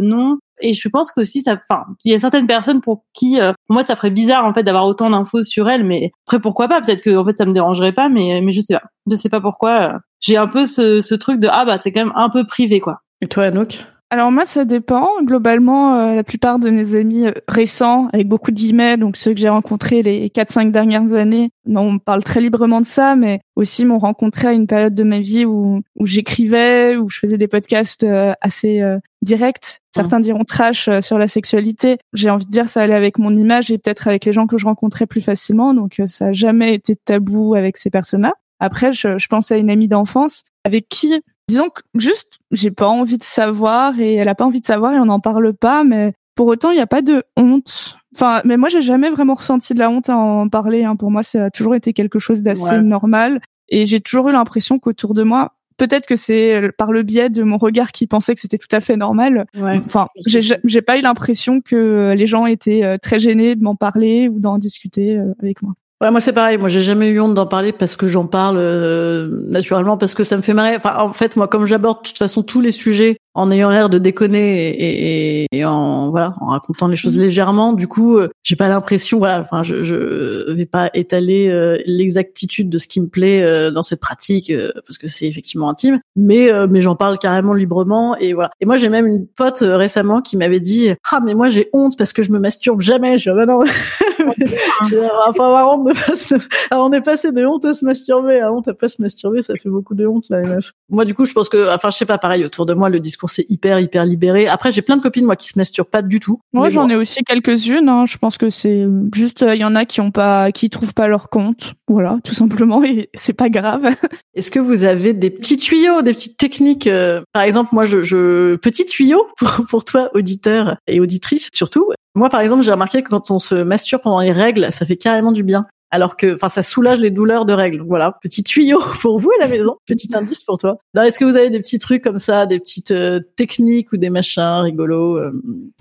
non. 0.00 0.38
Et 0.62 0.72
je 0.72 0.88
pense 0.88 1.12
qu'aussi, 1.12 1.42
ça, 1.42 1.54
enfin, 1.54 1.84
il 2.04 2.12
y 2.12 2.14
a 2.14 2.18
certaines 2.18 2.46
personnes 2.46 2.80
pour 2.80 3.04
qui, 3.12 3.38
pour 3.38 3.74
moi, 3.74 3.84
ça 3.84 3.96
ferait 3.96 4.10
bizarre 4.10 4.44
en 4.44 4.54
fait 4.54 4.62
d'avoir 4.62 4.86
autant 4.86 5.10
d'infos 5.10 5.42
sur 5.42 5.68
elles. 5.68 5.84
Mais 5.84 6.12
après, 6.26 6.40
pourquoi 6.40 6.68
pas? 6.68 6.80
Peut-être 6.80 7.02
que 7.02 7.16
en 7.16 7.24
fait, 7.24 7.36
ça 7.36 7.44
me 7.44 7.52
dérangerait 7.52 7.92
pas, 7.92 8.08
mais 8.08 8.40
mais 8.42 8.52
je 8.52 8.60
sais 8.60 8.74
pas. 8.74 8.82
Je 9.10 9.16
sais 9.16 9.28
pas 9.28 9.40
pourquoi. 9.40 10.00
J'ai 10.20 10.36
un 10.36 10.46
peu 10.46 10.66
ce, 10.66 11.00
ce 11.00 11.14
truc 11.14 11.40
de 11.40 11.48
ah 11.50 11.64
bah 11.64 11.78
c'est 11.78 11.92
quand 11.92 12.04
même 12.04 12.14
un 12.16 12.30
peu 12.30 12.46
privé 12.46 12.80
quoi. 12.80 13.00
Et 13.20 13.26
toi, 13.26 13.44
Anouk? 13.44 13.84
Alors 14.12 14.30
moi, 14.30 14.44
ça 14.44 14.66
dépend. 14.66 15.08
Globalement, 15.22 15.98
euh, 15.98 16.14
la 16.14 16.22
plupart 16.22 16.58
de 16.58 16.68
mes 16.68 16.96
amis 16.96 17.28
euh, 17.28 17.32
récents, 17.48 18.08
avec 18.12 18.28
beaucoup 18.28 18.50
de 18.50 18.56
guillemets, 18.56 18.98
donc 18.98 19.16
ceux 19.16 19.32
que 19.32 19.40
j'ai 19.40 19.48
rencontrés 19.48 20.02
les 20.02 20.28
4-5 20.28 20.70
dernières 20.70 21.14
années, 21.14 21.48
non, 21.64 21.92
on 21.92 21.98
parle 21.98 22.22
très 22.22 22.42
librement 22.42 22.82
de 22.82 22.86
ça, 22.86 23.16
mais 23.16 23.40
aussi 23.56 23.86
m'ont 23.86 23.98
rencontré 23.98 24.48
à 24.48 24.52
une 24.52 24.66
période 24.66 24.94
de 24.94 25.02
ma 25.02 25.20
vie 25.20 25.46
où, 25.46 25.80
où 25.98 26.04
j'écrivais, 26.04 26.96
où 26.96 27.08
je 27.08 27.20
faisais 27.20 27.38
des 27.38 27.48
podcasts 27.48 28.04
euh, 28.04 28.34
assez 28.42 28.82
directs. 29.22 29.80
Certains 29.94 30.18
mmh. 30.18 30.22
diront 30.22 30.44
trash 30.44 30.90
sur 31.00 31.18
la 31.18 31.28
sexualité. 31.28 31.98
J'ai 32.12 32.30
envie 32.30 32.46
de 32.46 32.50
dire 32.50 32.68
ça 32.68 32.82
allait 32.82 32.94
avec 32.94 33.18
mon 33.18 33.36
image 33.36 33.70
et 33.70 33.78
peut-être 33.78 34.08
avec 34.08 34.24
les 34.24 34.32
gens 34.32 34.46
que 34.46 34.58
je 34.58 34.64
rencontrais 34.64 35.06
plus 35.06 35.20
facilement. 35.20 35.74
Donc 35.74 36.00
ça 36.06 36.26
n'a 36.26 36.32
jamais 36.32 36.74
été 36.74 36.96
tabou 36.96 37.54
avec 37.54 37.76
ces 37.76 37.90
personnes-là. 37.90 38.34
Après, 38.60 38.92
je, 38.92 39.18
je 39.18 39.26
pense 39.26 39.50
à 39.50 39.56
une 39.56 39.70
amie 39.70 39.88
d'enfance 39.88 40.44
avec 40.64 40.88
qui 40.88 41.22
disons 41.48 41.68
que 41.68 41.82
juste, 41.94 42.38
j'ai 42.50 42.70
pas 42.70 42.88
envie 42.88 43.18
de 43.18 43.22
savoir 43.22 43.98
et 43.98 44.14
elle 44.14 44.28
a 44.28 44.34
pas 44.34 44.44
envie 44.44 44.60
de 44.60 44.66
savoir 44.66 44.94
et 44.94 44.98
on 44.98 45.06
n'en 45.06 45.20
parle 45.20 45.52
pas, 45.52 45.84
mais 45.84 46.12
pour 46.34 46.46
autant, 46.46 46.70
il 46.70 46.76
n'y 46.76 46.80
a 46.80 46.86
pas 46.86 47.02
de 47.02 47.24
honte. 47.36 47.98
Enfin, 48.14 48.42
mais 48.44 48.56
moi, 48.56 48.68
j'ai 48.68 48.82
jamais 48.82 49.10
vraiment 49.10 49.34
ressenti 49.34 49.74
de 49.74 49.78
la 49.78 49.90
honte 49.90 50.08
à 50.08 50.16
en 50.16 50.48
parler. 50.48 50.84
Hein. 50.84 50.96
Pour 50.96 51.10
moi, 51.10 51.22
ça 51.22 51.46
a 51.46 51.50
toujours 51.50 51.74
été 51.74 51.92
quelque 51.92 52.18
chose 52.18 52.42
d'assez 52.42 52.80
normal. 52.80 53.40
Et 53.68 53.86
j'ai 53.86 54.00
toujours 54.00 54.28
eu 54.28 54.32
l'impression 54.32 54.78
qu'autour 54.78 55.14
de 55.14 55.22
moi, 55.22 55.54
peut-être 55.82 56.06
que 56.06 56.14
c'est 56.14 56.70
par 56.78 56.92
le 56.92 57.02
biais 57.02 57.28
de 57.28 57.42
mon 57.42 57.56
regard 57.56 57.90
qui 57.90 58.06
pensait 58.06 58.36
que 58.36 58.40
c'était 58.40 58.58
tout 58.58 58.68
à 58.70 58.80
fait 58.80 58.96
normal. 58.96 59.46
Enfin, 59.84 60.06
j'ai 60.26 60.82
pas 60.82 60.96
eu 60.96 61.02
l'impression 61.02 61.60
que 61.60 62.14
les 62.16 62.26
gens 62.26 62.46
étaient 62.46 62.84
euh, 62.84 62.98
très 62.98 63.18
gênés 63.18 63.56
de 63.56 63.64
m'en 63.64 63.74
parler 63.74 64.28
ou 64.28 64.38
d'en 64.38 64.58
discuter 64.58 65.16
euh, 65.16 65.34
avec 65.42 65.60
moi. 65.60 65.72
Ouais, 66.00 66.10
moi 66.10 66.20
c'est 66.20 66.32
pareil. 66.32 66.56
Moi 66.56 66.68
j'ai 66.68 66.82
jamais 66.82 67.10
eu 67.10 67.20
honte 67.20 67.34
d'en 67.34 67.46
parler 67.46 67.72
parce 67.72 67.96
que 67.96 68.06
j'en 68.06 68.26
parle 68.26 68.56
euh, 68.58 69.28
naturellement 69.48 69.96
parce 69.96 70.14
que 70.14 70.22
ça 70.22 70.36
me 70.36 70.42
fait 70.42 70.54
marrer. 70.54 70.76
Enfin, 70.76 70.96
en 70.98 71.12
fait, 71.12 71.36
moi 71.36 71.48
comme 71.48 71.66
j'aborde 71.66 72.02
de 72.02 72.08
toute 72.08 72.18
façon 72.18 72.42
tous 72.42 72.60
les 72.60 72.72
sujets 72.72 73.18
en 73.34 73.50
ayant 73.50 73.70
l'air 73.70 73.88
de 73.88 73.98
déconner 73.98 74.68
et, 74.68 75.46
et, 75.52 75.64
en 75.64 76.10
voilà 76.10 76.34
en 76.40 76.46
racontant 76.46 76.88
les 76.88 76.96
choses 76.96 77.18
mmh. 77.18 77.22
légèrement. 77.22 77.72
Du 77.72 77.88
coup, 77.88 78.16
euh, 78.16 78.28
j'ai 78.42 78.56
pas 78.56 78.68
l'impression, 78.68 79.18
voilà, 79.18 79.40
enfin, 79.40 79.62
je, 79.62 79.82
je 79.84 80.52
vais 80.52 80.66
pas 80.66 80.90
étaler 80.94 81.48
euh, 81.48 81.78
l'exactitude 81.86 82.68
de 82.68 82.78
ce 82.78 82.88
qui 82.88 83.00
me 83.00 83.08
plaît 83.08 83.42
euh, 83.42 83.70
dans 83.70 83.82
cette 83.82 84.00
pratique 84.00 84.52
parce 84.86 84.98
que 84.98 85.08
c'est 85.08 85.26
effectivement 85.26 85.68
intime, 85.68 86.00
mais 86.16 86.50
mais 86.68 86.82
j'en 86.82 86.96
parle 86.96 87.18
carrément 87.18 87.54
librement 87.54 88.16
et 88.16 88.32
voilà. 88.32 88.50
Et 88.60 88.66
moi, 88.66 88.76
j'ai 88.76 88.88
même 88.88 89.06
une 89.06 89.26
pote 89.26 89.60
récemment 89.60 90.20
qui 90.20 90.36
m'avait 90.36 90.60
dit 90.60 90.90
ah 91.10 91.20
mais 91.24 91.34
moi 91.34 91.48
j'ai 91.48 91.68
honte 91.72 91.96
parce 91.96 92.12
que 92.12 92.22
je 92.22 92.30
me 92.30 92.38
masturbe 92.38 92.80
jamais. 92.80 93.18
Je 93.18 93.30
ah, 93.30 93.34
bah 93.34 93.46
non. 93.46 93.62
enfin, 95.26 95.46
avoir 95.46 95.72
honte 95.72 95.88
de 95.88 95.92
pas 95.92 96.46
Alors, 96.70 96.86
on 96.86 96.92
est 96.92 97.00
passé 97.00 97.32
de 97.32 97.44
honte 97.44 97.64
à 97.64 97.74
se 97.74 97.84
masturber 97.84 98.40
à 98.40 98.52
honte 98.52 98.68
à 98.68 98.74
pas 98.74 98.88
se 98.88 99.00
masturber, 99.00 99.42
ça 99.42 99.54
fait 99.54 99.68
beaucoup 99.68 99.94
de 99.94 100.06
honte, 100.06 100.28
là, 100.30 100.40
meuf. 100.42 100.72
Moi, 100.88 101.04
du 101.04 101.14
coup, 101.14 101.24
je 101.24 101.32
pense 101.32 101.48
que, 101.48 101.74
enfin, 101.74 101.90
je 101.90 101.96
sais 101.96 102.06
pas, 102.06 102.18
pareil, 102.18 102.44
autour 102.44 102.66
de 102.66 102.74
moi, 102.74 102.88
le 102.88 103.00
discours, 103.00 103.21
c'est 103.30 103.48
hyper, 103.48 103.80
hyper 103.80 104.04
libéré. 104.04 104.46
Après, 104.46 104.72
j'ai 104.72 104.82
plein 104.82 104.96
de 104.96 105.02
copines, 105.02 105.24
moi, 105.24 105.36
qui 105.36 105.48
se 105.48 105.58
masturbent 105.58 105.88
pas 105.88 106.02
du 106.02 106.20
tout. 106.20 106.40
Moi, 106.52 106.68
j'en 106.68 106.88
ai 106.88 106.96
aussi 106.96 107.22
quelques-unes, 107.24 107.88
hein. 107.88 108.04
Je 108.06 108.18
pense 108.18 108.38
que 108.38 108.50
c'est 108.50 108.86
juste, 109.14 109.44
il 109.48 109.60
y 109.60 109.64
en 109.64 109.74
a 109.74 109.84
qui 109.84 110.00
ont 110.00 110.10
pas, 110.10 110.52
qui 110.52 110.70
trouvent 110.70 110.94
pas 110.94 111.06
leur 111.06 111.30
compte. 111.30 111.74
Voilà, 111.88 112.18
tout 112.24 112.34
simplement, 112.34 112.82
et 112.84 113.10
c'est 113.14 113.32
pas 113.32 113.50
grave. 113.50 113.94
Est-ce 114.34 114.50
que 114.50 114.58
vous 114.58 114.84
avez 114.84 115.12
des 115.12 115.30
petits 115.30 115.56
tuyaux, 115.56 116.02
des 116.02 116.14
petites 116.14 116.38
techniques? 116.38 116.86
Euh, 116.86 117.22
par 117.32 117.42
exemple, 117.42 117.70
moi, 117.72 117.84
je, 117.84 118.02
je, 118.02 118.56
petit 118.56 118.86
tuyau 118.86 119.26
pour, 119.36 119.66
pour 119.68 119.84
toi, 119.84 120.10
auditeur 120.14 120.76
et 120.86 121.00
auditrice, 121.00 121.48
surtout. 121.52 121.90
Moi, 122.14 122.28
par 122.28 122.40
exemple, 122.40 122.62
j'ai 122.62 122.72
remarqué 122.72 123.02
que 123.02 123.08
quand 123.08 123.30
on 123.30 123.38
se 123.38 123.54
masturbe 123.54 124.02
pendant 124.02 124.20
les 124.20 124.32
règles, 124.32 124.70
ça 124.70 124.84
fait 124.84 124.96
carrément 124.96 125.32
du 125.32 125.42
bien. 125.42 125.66
Alors 125.94 126.16
que, 126.16 126.34
enfin, 126.34 126.48
ça 126.48 126.62
soulage 126.62 127.00
les 127.00 127.10
douleurs 127.10 127.44
de 127.44 127.52
règles. 127.52 127.82
Voilà, 127.86 128.18
petit 128.22 128.42
tuyau 128.42 128.80
pour 129.02 129.18
vous 129.18 129.30
à 129.38 129.42
la 129.42 129.46
maison, 129.46 129.76
petit 129.86 130.08
indice 130.14 130.40
pour 130.40 130.56
toi. 130.56 130.78
Est-ce 130.96 131.18
que 131.18 131.26
vous 131.26 131.36
avez 131.36 131.50
des 131.50 131.60
petits 131.60 131.78
trucs 131.78 132.02
comme 132.02 132.18
ça, 132.18 132.46
des 132.46 132.58
petites 132.58 132.92
euh, 132.92 133.20
techniques 133.36 133.92
ou 133.92 133.98
des 133.98 134.08
machins 134.08 134.62
rigolos 134.62 135.18
euh, 135.18 135.30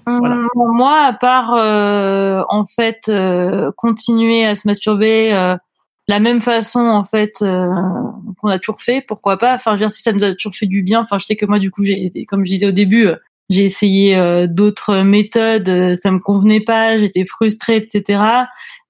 hum, 0.05 0.47
Moi, 0.53 0.99
à 0.99 1.13
part 1.13 1.53
euh, 1.55 2.43
en 2.49 2.65
fait 2.65 3.09
continuer 3.77 4.45
à 4.45 4.55
se 4.55 4.67
masturber 4.67 5.55
la 6.07 6.19
même 6.19 6.41
façon 6.41 6.81
en 6.81 7.05
fait 7.05 7.35
qu'on 7.39 8.49
a 8.49 8.59
toujours 8.59 8.81
fait, 8.81 9.01
pourquoi 9.07 9.37
pas 9.37 9.55
Enfin, 9.55 9.71
je 9.71 9.75
veux 9.75 9.87
dire, 9.87 9.91
si 9.91 10.01
ça 10.01 10.11
nous 10.11 10.25
a 10.25 10.35
toujours 10.35 10.55
fait 10.55 10.65
du 10.65 10.83
bien. 10.83 10.99
Enfin, 10.99 11.19
je 11.19 11.25
sais 11.25 11.37
que 11.37 11.45
moi, 11.45 11.57
du 11.57 11.71
coup, 11.71 11.85
j'ai, 11.85 12.11
comme 12.27 12.43
je 12.43 12.51
disais 12.51 12.67
au 12.67 12.71
début, 12.71 13.07
j'ai 13.51 13.65
essayé 13.65 14.15
euh, 14.15 14.47
d'autres 14.47 15.01
méthodes, 15.03 15.67
euh, 15.67 15.93
ça 15.93 16.09
me 16.09 16.19
convenait 16.19 16.61
pas, 16.61 16.97
j'étais 16.97 17.25
frustrée, 17.25 17.75
etc. 17.75 18.23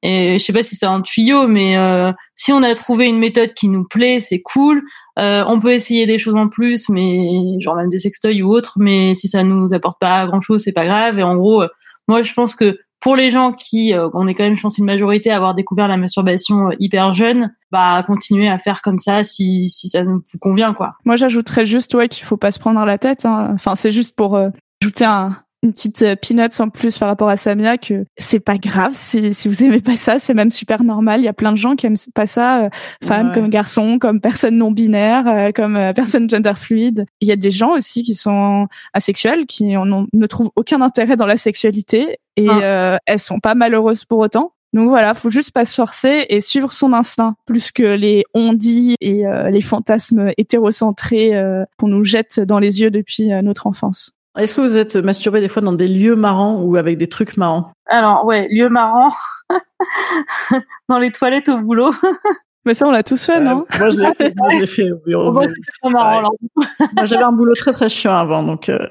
Et 0.03 0.37
je 0.37 0.43
sais 0.43 0.53
pas 0.53 0.61
si 0.61 0.75
c'est 0.75 0.85
un 0.85 1.01
tuyau, 1.01 1.47
mais 1.47 1.77
euh, 1.77 2.11
si 2.35 2.53
on 2.53 2.61
a 2.61 2.73
trouvé 2.75 3.07
une 3.07 3.17
méthode 3.17 3.53
qui 3.53 3.67
nous 3.69 3.83
plaît, 3.83 4.19
c'est 4.19 4.41
cool. 4.41 4.83
on 5.17 5.59
peut 5.59 5.73
essayer 5.73 6.05
des 6.05 6.17
choses 6.17 6.35
en 6.35 6.47
plus, 6.47 6.89
mais 6.89 7.59
genre 7.59 7.75
même 7.75 7.89
des 7.89 7.99
sextoys 7.99 8.41
ou 8.43 8.51
autres. 8.51 8.75
Mais 8.79 9.13
si 9.13 9.27
ça 9.27 9.43
nous 9.43 9.73
apporte 9.73 9.99
pas 9.99 10.25
grand 10.27 10.41
chose, 10.41 10.61
c'est 10.63 10.71
pas 10.71 10.85
grave. 10.85 11.19
Et 11.19 11.23
en 11.23 11.35
gros, 11.35 11.63
moi 12.07 12.21
je 12.21 12.33
pense 12.33 12.55
que 12.55 12.77
pour 13.01 13.15
les 13.15 13.31
gens 13.31 13.51
qui, 13.51 13.93
euh, 13.93 14.09
on 14.13 14.27
est 14.27 14.35
quand 14.35 14.43
même, 14.43 14.55
je 14.55 14.61
pense, 14.61 14.77
une 14.77 14.85
majorité 14.85 15.31
à 15.31 15.35
avoir 15.35 15.55
découvert 15.55 15.87
la 15.87 15.97
masturbation 15.97 16.69
euh, 16.69 16.75
hyper 16.79 17.11
jeune, 17.11 17.53
bah 17.71 18.03
continuer 18.05 18.47
à 18.47 18.57
faire 18.57 18.81
comme 18.81 18.99
ça 18.99 19.23
si 19.23 19.69
si 19.69 19.89
ça 19.89 20.03
vous 20.03 20.21
convient 20.39 20.73
quoi. 20.73 20.93
Moi, 21.03 21.15
j'ajouterais 21.15 21.65
juste 21.65 21.93
ouais 21.95 22.07
qu'il 22.07 22.23
faut 22.23 22.37
pas 22.37 22.51
se 22.51 22.59
prendre 22.59 22.83
la 22.85 22.97
tête. 22.97 23.25
Hein. 23.25 23.51
Enfin, 23.55 23.75
c'est 23.75 23.91
juste 23.91 24.15
pour 24.15 24.35
euh, 24.35 24.49
ajouter 24.81 25.05
un, 25.05 25.35
une 25.63 25.73
petite 25.73 26.01
euh, 26.01 26.15
peanuts 26.15 26.59
en 26.59 26.69
plus 26.69 26.97
par 26.97 27.07
rapport 27.07 27.29
à 27.29 27.37
Samia 27.37 27.77
que 27.77 28.05
c'est 28.17 28.39
pas 28.39 28.57
grave 28.57 28.91
si, 28.93 29.33
si 29.33 29.47
vous 29.47 29.63
aimez 29.63 29.79
pas 29.79 29.95
ça, 29.95 30.19
c'est 30.19 30.33
même 30.33 30.51
super 30.51 30.83
normal. 30.83 31.21
Il 31.21 31.25
y 31.25 31.29
a 31.29 31.33
plein 31.33 31.51
de 31.51 31.57
gens 31.57 31.75
qui 31.75 31.85
aiment 31.85 31.97
pas 32.15 32.25
ça, 32.25 32.65
euh, 32.65 32.69
femmes 33.03 33.31
comme 33.33 33.49
garçons, 33.49 33.99
comme 33.99 34.21
personnes 34.21 34.57
non 34.57 34.71
binaires, 34.71 35.27
euh, 35.27 35.51
comme 35.51 35.77
personnes 35.95 36.29
gender 36.29 36.53
fluide. 36.55 37.05
Il 37.21 37.27
y 37.27 37.31
a 37.31 37.35
des 37.35 37.51
gens 37.51 37.73
aussi 37.73 38.03
qui 38.03 38.15
sont 38.15 38.67
asexuels, 38.93 39.45
qui 39.45 39.77
en 39.77 40.07
ne 40.11 40.25
trouvent 40.27 40.51
aucun 40.55 40.81
intérêt 40.81 41.15
dans 41.15 41.27
la 41.27 41.37
sexualité 41.37 42.17
et 42.37 42.47
ah. 42.49 42.97
elles 43.05 43.19
sont 43.19 43.39
pas 43.39 43.55
malheureuses 43.55 44.05
pour 44.05 44.19
autant. 44.19 44.53
Donc 44.73 44.87
voilà, 44.87 45.13
faut 45.13 45.29
juste 45.29 45.51
pas 45.51 45.65
se 45.65 45.75
forcer 45.75 46.25
et 46.29 46.39
suivre 46.39 46.71
son 46.71 46.93
instinct 46.93 47.35
plus 47.45 47.71
que 47.71 47.83
les 47.83 48.23
on-dit 48.33 48.95
et 49.01 49.23
les 49.51 49.61
fantasmes 49.61 50.31
hétérocentrés 50.37 51.33
qu'on 51.77 51.87
nous 51.87 52.03
jette 52.03 52.39
dans 52.39 52.59
les 52.59 52.81
yeux 52.81 52.89
depuis 52.89 53.27
notre 53.43 53.67
enfance. 53.67 54.13
Est-ce 54.37 54.55
que 54.55 54.61
vous 54.61 54.77
êtes 54.77 54.95
masturbé 54.95 55.41
des 55.41 55.49
fois 55.49 55.61
dans 55.61 55.73
des 55.73 55.89
lieux 55.89 56.15
marrants 56.15 56.61
ou 56.61 56.77
avec 56.77 56.97
des 56.97 57.07
trucs 57.07 57.35
marrants? 57.35 57.71
Alors 57.87 58.25
ouais, 58.25 58.47
lieux 58.49 58.69
marrants, 58.69 59.13
dans 60.89 60.99
les 60.99 61.11
toilettes 61.11 61.49
au 61.49 61.57
boulot. 61.57 61.93
Mais 62.65 62.75
ça, 62.75 62.87
on 62.87 62.91
l'a 62.91 63.01
tous 63.01 63.25
fait, 63.25 63.39
non? 63.39 63.65
Moi, 63.79 63.89
je 63.89 63.99
l'ai 63.99 64.13
fait, 64.13 64.33
moi, 64.37 64.49
je 64.51 64.57
l'ai 64.59 64.67
fait 64.67 64.91
au 64.91 64.97
bureau. 64.97 65.31
moi, 65.83 67.05
j'avais 67.05 67.23
un 67.23 67.31
boulot 67.31 67.55
très 67.55 67.73
très 67.73 67.89
chiant 67.89 68.15
avant, 68.15 68.43
donc 68.43 68.69
euh... 68.69 68.85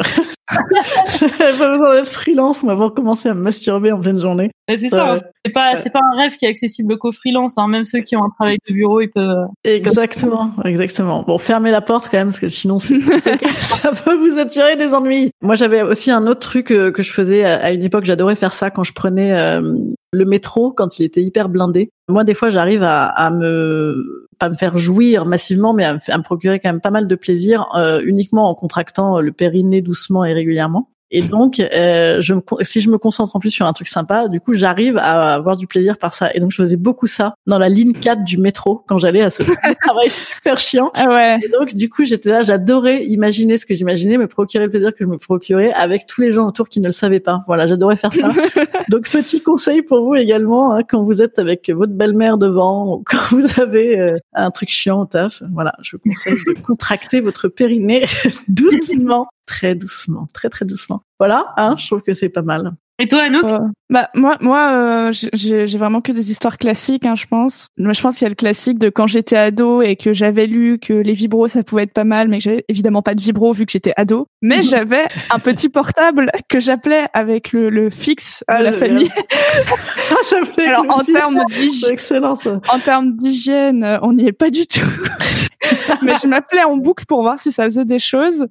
j'avais 1.21 1.57
pas 1.57 1.71
besoin 1.71 1.95
d'être 1.95 2.11
freelance, 2.11 2.65
moi, 2.65 2.73
avant 2.73 2.91
commencer 2.91 3.29
à 3.29 3.35
me 3.35 3.43
masturber 3.43 3.93
en 3.93 4.01
pleine 4.01 4.19
journée. 4.19 4.51
C'est 4.79 4.89
ça, 4.89 5.21
c'est 5.45 5.53
pas, 5.53 5.79
c'est 5.79 5.91
pas 5.91 6.01
un 6.13 6.17
rêve 6.17 6.37
qui 6.37 6.45
est 6.45 6.49
accessible 6.49 6.99
qu'aux 6.99 7.13
freelance, 7.13 7.59
hein. 7.59 7.67
même 7.67 7.85
ceux 7.85 8.01
qui 8.01 8.15
ont 8.17 8.25
un 8.25 8.31
travail 8.31 8.59
de 8.69 8.75
bureau, 8.75 9.01
ils 9.01 9.11
peuvent... 9.11 9.47
Exactement, 9.65 10.53
exactement. 10.65 11.23
Bon, 11.23 11.39
fermez 11.39 11.71
la 11.71 11.81
porte 11.81 12.09
quand 12.11 12.19
même, 12.19 12.29
parce 12.29 12.41
que 12.41 12.49
sinon, 12.49 12.79
ça 12.79 13.93
peut 14.05 14.17
vous 14.17 14.39
attirer 14.39 14.77
des 14.77 14.95
ennuis. 14.95 15.31
Moi, 15.43 15.55
j'avais 15.55 15.83
aussi 15.83 16.11
un 16.11 16.27
autre 16.27 16.41
truc 16.41 16.71
euh, 16.71 16.91
que 16.91 17.03
je 17.03 17.13
faisais 17.13 17.45
à 17.45 17.73
une 17.73 17.83
époque, 17.83 18.05
j'adorais 18.05 18.37
faire 18.37 18.53
ça 18.53 18.71
quand 18.71 18.85
je 18.85 18.93
prenais 18.93 19.33
euh, 19.33 19.77
le 20.13 20.25
métro 20.25 20.73
quand 20.73 20.99
il 20.99 21.05
était 21.05 21.23
hyper 21.23 21.49
blindé. 21.49 21.91
Moi, 22.09 22.25
des 22.25 22.35
fois, 22.35 22.51
j'arrive 22.51 22.83
à, 22.83 23.07
à, 23.07 23.31
me 23.31 24.29
pas 24.39 24.49
me 24.49 24.55
faire 24.55 24.79
jouir 24.79 25.27
massivement, 25.27 25.73
mais 25.73 25.85
à 25.85 25.95
me, 25.95 26.23
procurer 26.23 26.61
quand 26.61 26.71
même 26.71 26.81
pas 26.81 26.91
mal 26.91 27.07
de 27.07 27.15
plaisir 27.15 27.67
euh, 27.77 28.01
uniquement 28.05 28.49
en 28.49 28.55
contractant 28.55 29.21
le 29.21 29.33
périnée 29.33 29.83
doucement 29.83 30.25
et 30.25 30.33
régulièrement. 30.33 30.89
Et 31.11 31.23
donc, 31.23 31.59
euh, 31.61 32.21
je 32.21 32.35
me, 32.35 32.43
si 32.63 32.81
je 32.81 32.91
me 32.91 32.99
concentre 32.99 33.35
en 33.35 33.41
plus 33.41 33.51
sur 33.51 33.67
un 33.67 33.73
truc 33.73 33.89
sympa, 33.89 34.29
du 34.29 34.41
coup, 34.41 34.55
j'arrive 34.55 34.97
à 34.99 35.35
avoir 35.35 35.57
du 35.57 35.67
plaisir 35.67 35.99
par 35.99 36.15
ça. 36.15 36.31
Et 36.35 36.41
donc, 36.41 36.53
je 36.53 36.57
faisais 36.57 36.77
beaucoup 36.77 37.07
ça 37.07 37.35
dans 37.47 37.59
la 37.59 37.69
ligne 37.69 37.93
4 37.95 38.25
du 38.25 38.39
métro 38.39 38.83
quand 38.87 38.99
j'allais 38.99 39.23
à 39.23 39.31
ce 39.31 39.43
travail 39.83 40.11
super 40.11 40.59
chiant. 40.59 40.93
Ah 40.95 41.09
ouais. 41.09 41.39
Et 41.43 41.49
donc, 41.49 41.75
du 41.75 41.89
coup, 41.89 42.05
j'étais 42.05 42.31
là, 42.31 42.43
j'adorais 42.43 43.05
imaginer 43.05 43.57
ce 43.57 43.67
que 43.67 43.75
j'imaginais, 43.75 44.19
me 44.19 44.29
procurer 44.29 44.65
le 44.65 44.71
plaisir 44.71 44.91
que 44.91 45.05
je 45.05 45.09
me 45.09 45.19
procurais 45.19 45.73
avec 45.73 46.07
tous 46.07 46.21
les 46.21 46.31
gens 46.31 46.47
autour 46.47 46.69
qui 46.69 46.81
ne 46.81 46.87
le 46.87 46.93
savaient 46.93 47.21
pas. 47.21 47.43
Voilà, 47.47 47.67
j'adorais 47.67 47.97
faire 47.97 48.15
ça. 48.15 48.31
donc, 48.89 49.11
petit 49.11 49.43
conseil 49.43 49.83
pour 49.83 50.05
vous 50.05 50.15
également, 50.15 50.75
hein, 50.75 50.83
quand 50.89 51.03
vous 51.03 51.23
êtes 51.23 51.39
avec 51.39 51.71
votre 51.71 51.93
belle-mère 51.93 52.39
devant 52.39 52.95
ou 52.95 53.05
quand 53.05 53.19
vous 53.31 53.61
avez 53.61 53.99
euh, 53.99 54.17
un 54.33 54.51
truc 54.51 54.71
chiant 54.71 55.01
au 55.01 55.07
taf. 55.07 55.43
Voilà, 55.53 55.73
je 55.83 55.97
vous 55.97 56.03
conseille 56.09 56.35
de 56.35 56.61
contracter 56.61 57.21
votre 57.21 57.49
périnée 57.49 58.07
doucement 58.49 59.29
très 59.51 59.75
doucement, 59.75 60.29
très 60.33 60.49
très 60.49 60.65
doucement. 60.65 61.03
Voilà, 61.19 61.53
hein, 61.57 61.75
je 61.77 61.85
trouve 61.89 62.03
que 62.03 62.15
c'est 62.15 62.29
pas 62.29 62.43
mal. 62.43 62.73
Et 63.01 63.09
toi, 63.09 63.23
Anouk? 63.23 63.45
Euh, 63.45 63.59
Bah 63.89 64.11
moi, 64.15 64.37
moi, 64.41 64.73
euh, 64.73 65.13
j'ai 65.33 65.79
vraiment 65.79 66.03
que 66.03 66.13
des 66.13 66.31
histoires 66.31 66.59
classiques, 66.59 67.07
hein, 67.07 67.15
je 67.17 67.25
pense. 67.27 67.69
Mais 67.79 67.95
je 67.95 68.03
pense 68.03 68.17
qu'il 68.17 68.25
y 68.25 68.27
a 68.27 68.29
le 68.29 68.35
classique 68.35 68.79
de 68.79 68.91
quand 68.91 69.07
j'étais 69.07 69.37
ado 69.37 69.81
et 69.81 69.97
que 69.97 70.13
j'avais 70.13 70.47
lu 70.47 70.79
que 70.79 70.93
les 70.93 71.15
vibros 71.15 71.49
ça 71.49 71.63
pouvait 71.63 71.85
être 71.85 71.95
pas 71.95 72.05
mal, 72.05 72.29
mais 72.29 72.39
que 72.39 72.45
j'avais 72.45 72.65
évidemment 72.69 73.03
pas 73.03 73.15
de 73.15 73.23
vibro 73.23 73.53
vu 73.53 73.65
que 73.65 73.73
j'étais 73.73 73.95
ado. 73.97 74.27
Mais 74.43 74.59
mhm. 74.59 74.65
j'avais 74.65 75.07
un 75.31 75.39
petit 75.39 75.71
portable 75.71 76.31
que 76.49 76.61
j'appelais 76.61 77.07
avec 77.15 77.53
le, 77.53 77.71
le 77.71 77.89
fixe 77.89 78.45
à 78.49 78.61
la 78.61 78.73
famille. 78.73 79.11
Alors 80.59 80.85
en 80.89 81.03
termes 81.03 81.41
d'hygiène, 81.49 82.25
en 82.25 82.79
termes 82.79 83.17
d'hygiène, 83.17 83.99
on 84.03 84.13
n'y 84.13 84.27
est 84.27 84.33
pas 84.33 84.51
du 84.51 84.67
tout. 84.67 84.81
mais 86.03 86.15
je 86.23 86.27
m'appelais 86.27 86.65
en 86.65 86.77
boucle 86.77 87.05
pour 87.07 87.23
voir 87.23 87.39
si 87.41 87.53
ça 87.53 87.65
faisait 87.65 87.85
des 87.85 87.99
choses. 87.99 88.47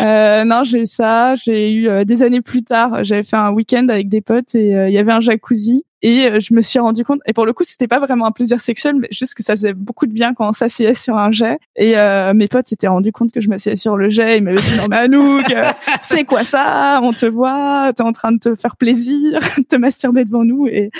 Euh, 0.00 0.44
non, 0.44 0.62
j'ai 0.64 0.80
eu 0.80 0.86
ça. 0.86 1.34
J'ai 1.34 1.72
eu 1.72 1.88
euh, 1.88 2.04
des 2.04 2.22
années 2.22 2.40
plus 2.40 2.62
tard, 2.62 3.04
j'avais 3.04 3.22
fait 3.22 3.36
un 3.36 3.50
week-end 3.50 3.83
avec 3.90 4.08
des 4.08 4.20
potes 4.20 4.54
et 4.54 4.76
euh, 4.76 4.88
il 4.88 4.94
y 4.94 4.98
avait 4.98 5.12
un 5.12 5.20
jacuzzi. 5.20 5.84
Et 6.02 6.26
euh, 6.26 6.38
je 6.38 6.52
me 6.52 6.60
suis 6.60 6.78
rendu 6.78 7.02
compte, 7.02 7.20
et 7.26 7.32
pour 7.32 7.46
le 7.46 7.54
coup, 7.54 7.64
c'était 7.64 7.88
pas 7.88 7.98
vraiment 7.98 8.26
un 8.26 8.30
plaisir 8.30 8.60
sexuel, 8.60 8.96
mais 8.96 9.08
juste 9.10 9.34
que 9.34 9.42
ça 9.42 9.54
faisait 9.54 9.72
beaucoup 9.72 10.06
de 10.06 10.12
bien 10.12 10.34
quand 10.34 10.46
on 10.46 10.52
s'asseyait 10.52 10.94
sur 10.94 11.16
un 11.16 11.32
jet. 11.32 11.58
Et 11.76 11.94
mes 12.34 12.46
potes 12.48 12.68
s'étaient 12.68 12.88
rendu 12.88 13.10
compte 13.10 13.32
que 13.32 13.40
je 13.40 13.48
m'asseyais 13.48 13.76
sur 13.76 13.96
le 13.96 14.10
jet. 14.10 14.36
Ils 14.36 14.42
m'avaient 14.42 14.60
dit 14.60 14.76
non 14.76 14.86
mais 14.90 14.96
Anouk, 14.96 15.46
c'est 16.02 16.24
quoi 16.24 16.44
ça? 16.44 17.00
On 17.02 17.14
te 17.14 17.24
voit, 17.24 17.92
t'es 17.96 18.02
en 18.02 18.12
train 18.12 18.32
de 18.32 18.38
te 18.38 18.54
faire 18.54 18.76
plaisir, 18.76 19.40
de 19.56 19.62
te 19.62 19.76
masturber 19.76 20.26
devant 20.26 20.44
nous. 20.44 20.66
Et 20.66 20.90